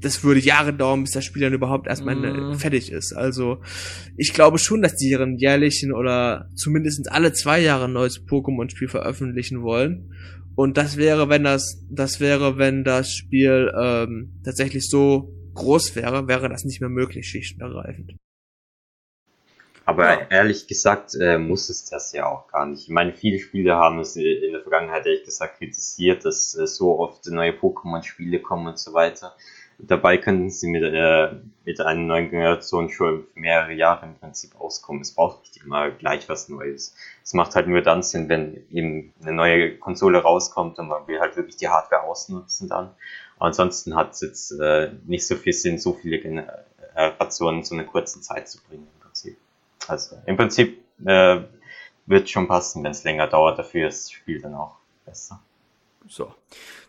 das 0.00 0.22
würde 0.22 0.40
Jahre 0.40 0.72
dauern, 0.72 1.02
bis 1.02 1.12
das 1.12 1.24
Spiel 1.24 1.42
dann 1.42 1.52
überhaupt 1.52 1.88
erstmal 1.88 2.14
mm. 2.14 2.54
fertig 2.54 2.92
ist. 2.92 3.12
Also 3.12 3.58
ich 4.16 4.32
glaube 4.32 4.58
schon, 4.58 4.80
dass 4.80 4.94
die 4.94 5.10
ihren 5.10 5.36
jährlichen 5.38 5.92
oder 5.92 6.50
zumindest 6.54 7.10
alle 7.10 7.32
zwei 7.32 7.60
Jahre 7.60 7.86
ein 7.86 7.94
neues 7.94 8.24
Pokémon-Spiel 8.24 8.88
veröffentlichen 8.88 9.62
wollen. 9.62 10.12
Und 10.54 10.76
das 10.76 10.96
wäre, 10.96 11.28
wenn 11.28 11.44
das, 11.44 11.84
das 11.90 12.20
wäre, 12.20 12.58
wenn 12.58 12.84
das 12.84 13.12
Spiel 13.12 13.72
ähm, 13.80 14.40
tatsächlich 14.44 14.88
so 14.88 15.34
groß 15.54 15.96
wäre, 15.96 16.28
wäre 16.28 16.48
das 16.48 16.64
nicht 16.64 16.80
mehr 16.80 16.90
möglich, 16.90 17.28
schlicht 17.28 17.56
und 17.56 17.62
ergreifend. 17.62 18.14
Aber 19.88 20.20
ja. 20.20 20.26
ehrlich 20.28 20.66
gesagt 20.66 21.14
äh, 21.18 21.38
muss 21.38 21.70
es 21.70 21.86
das 21.86 22.12
ja 22.12 22.26
auch 22.26 22.46
gar 22.48 22.66
nicht. 22.66 22.82
Ich 22.82 22.88
meine, 22.90 23.14
viele 23.14 23.38
Spieler 23.38 23.76
haben 23.76 23.98
es 24.00 24.16
in 24.16 24.52
der 24.52 24.60
Vergangenheit 24.60 25.06
ehrlich 25.06 25.24
gesagt 25.24 25.56
kritisiert, 25.56 26.26
dass 26.26 26.54
äh, 26.54 26.66
so 26.66 26.98
oft 26.98 27.26
neue 27.28 27.52
Pokémon-Spiele 27.52 28.40
kommen 28.40 28.66
und 28.66 28.78
so 28.78 28.92
weiter. 28.92 29.34
Dabei 29.78 30.18
könnten 30.18 30.50
sie 30.50 30.68
mit, 30.68 30.82
äh, 30.82 31.36
mit 31.64 31.80
einer 31.80 32.00
neuen 32.00 32.28
Generation 32.28 32.90
schon 32.90 33.22
für 33.32 33.40
mehrere 33.40 33.72
Jahre 33.72 34.04
im 34.04 34.14
Prinzip 34.16 34.60
auskommen. 34.60 35.00
Es 35.00 35.14
braucht 35.14 35.40
nicht 35.40 35.64
immer 35.64 35.90
gleich 35.90 36.28
was 36.28 36.50
Neues. 36.50 36.94
Es 37.24 37.32
macht 37.32 37.54
halt 37.54 37.66
nur 37.66 37.80
dann 37.80 38.02
Sinn, 38.02 38.28
wenn 38.28 38.66
eben 38.70 39.14
eine 39.22 39.32
neue 39.32 39.78
Konsole 39.78 40.18
rauskommt 40.18 40.78
und 40.78 40.88
man 40.88 41.08
will 41.08 41.18
halt 41.18 41.34
wirklich 41.36 41.56
die 41.56 41.68
Hardware 41.68 42.02
ausnutzen 42.02 42.68
dann. 42.68 42.90
Aber 43.36 43.46
ansonsten 43.46 43.96
hat 43.96 44.12
es 44.12 44.20
jetzt 44.20 44.50
äh, 44.50 44.90
nicht 45.06 45.26
so 45.26 45.34
viel 45.34 45.54
Sinn, 45.54 45.78
so 45.78 45.94
viele 45.94 46.18
Generationen 46.18 47.64
zu 47.64 47.72
einer 47.72 47.84
kurzen 47.84 48.20
Zeit 48.22 48.50
zu 48.50 48.58
bringen. 48.68 48.86
Also 49.86 50.16
im 50.26 50.36
Prinzip 50.36 50.82
äh, 51.04 51.40
wird 52.06 52.28
schon 52.28 52.48
passen, 52.48 52.82
wenn 52.84 52.90
es 52.90 53.04
länger 53.04 53.26
dauert. 53.26 53.58
Dafür 53.58 53.88
ist 53.88 54.06
das 54.06 54.12
Spiel 54.12 54.40
dann 54.40 54.54
auch 54.54 54.76
besser. 55.04 55.40
So. 56.08 56.32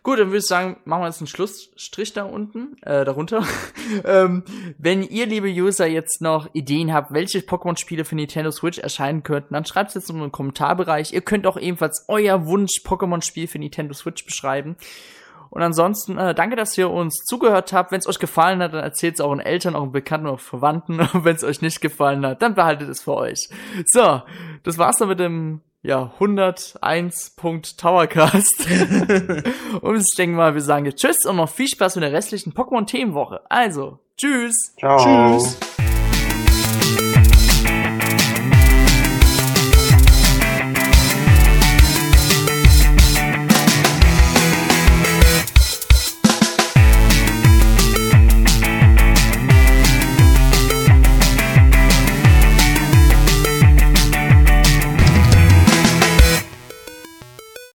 Gut, 0.01 0.17
dann 0.17 0.27
würde 0.27 0.37
ich 0.37 0.45
sagen, 0.45 0.77
machen 0.85 1.01
wir 1.01 1.07
jetzt 1.07 1.19
einen 1.19 1.27
Schlussstrich 1.27 2.13
da 2.13 2.23
unten, 2.23 2.81
äh, 2.83 3.03
darunter. 3.03 3.45
ähm, 4.05 4.43
wenn 4.77 5.03
ihr, 5.03 5.25
liebe 5.25 5.49
User, 5.49 5.87
jetzt 5.87 6.21
noch 6.21 6.47
Ideen 6.53 6.93
habt, 6.93 7.11
welche 7.11 7.39
Pokémon-Spiele 7.39 8.05
für 8.05 8.15
Nintendo 8.15 8.49
Switch 8.51 8.79
erscheinen 8.79 9.23
könnten, 9.23 9.53
dann 9.53 9.65
schreibt 9.65 9.89
es 9.89 9.95
jetzt 9.95 10.09
in 10.09 10.19
den 10.19 10.31
Kommentarbereich. 10.31 11.11
Ihr 11.11 11.21
könnt 11.21 11.45
auch 11.45 11.57
ebenfalls 11.57 12.05
euer 12.07 12.45
Wunsch-Pokémon-Spiel 12.45 13.47
für 13.47 13.59
Nintendo 13.59 13.93
Switch 13.93 14.25
beschreiben. 14.25 14.77
Und 15.49 15.61
ansonsten, 15.61 16.17
äh, 16.17 16.35
danke, 16.35 16.55
dass 16.55 16.77
ihr 16.77 16.89
uns 16.89 17.23
zugehört 17.25 17.73
habt. 17.73 17.91
Wenn 17.91 17.99
es 17.99 18.07
euch 18.07 18.19
gefallen 18.19 18.61
hat, 18.61 18.73
dann 18.73 18.83
erzählt 18.83 19.15
es 19.15 19.21
euren 19.21 19.39
Eltern, 19.39 19.75
euren 19.75 19.91
Bekannten, 19.91 20.27
euren 20.27 20.37
Verwandten. 20.37 20.99
Und 21.13 21.25
wenn 21.25 21.35
es 21.35 21.43
euch 21.43 21.61
nicht 21.61 21.81
gefallen 21.81 22.25
hat, 22.25 22.41
dann 22.41 22.55
behaltet 22.55 22.89
es 22.89 23.01
für 23.01 23.15
euch. 23.15 23.49
So, 23.85 24.21
das 24.63 24.77
war's 24.77 24.97
dann 24.97 25.09
mit 25.09 25.19
dem 25.19 25.61
ja, 25.81 26.11
101. 26.19 27.35
Towercast. 27.77 28.67
und 29.81 29.95
ich 29.95 30.15
denke 30.17 30.35
mal, 30.35 30.53
wir 30.53 30.61
sagen 30.61 30.85
jetzt 30.85 31.01
Tschüss 31.01 31.25
und 31.25 31.37
noch 31.37 31.49
viel 31.49 31.67
Spaß 31.67 31.95
mit 31.95 32.03
der 32.03 32.11
restlichen 32.11 32.53
Pokémon-Themenwoche. 32.53 33.41
Also, 33.49 33.99
tschüss. 34.17 34.75
Ciao. 34.77 34.97
Tschüss. 35.37 35.57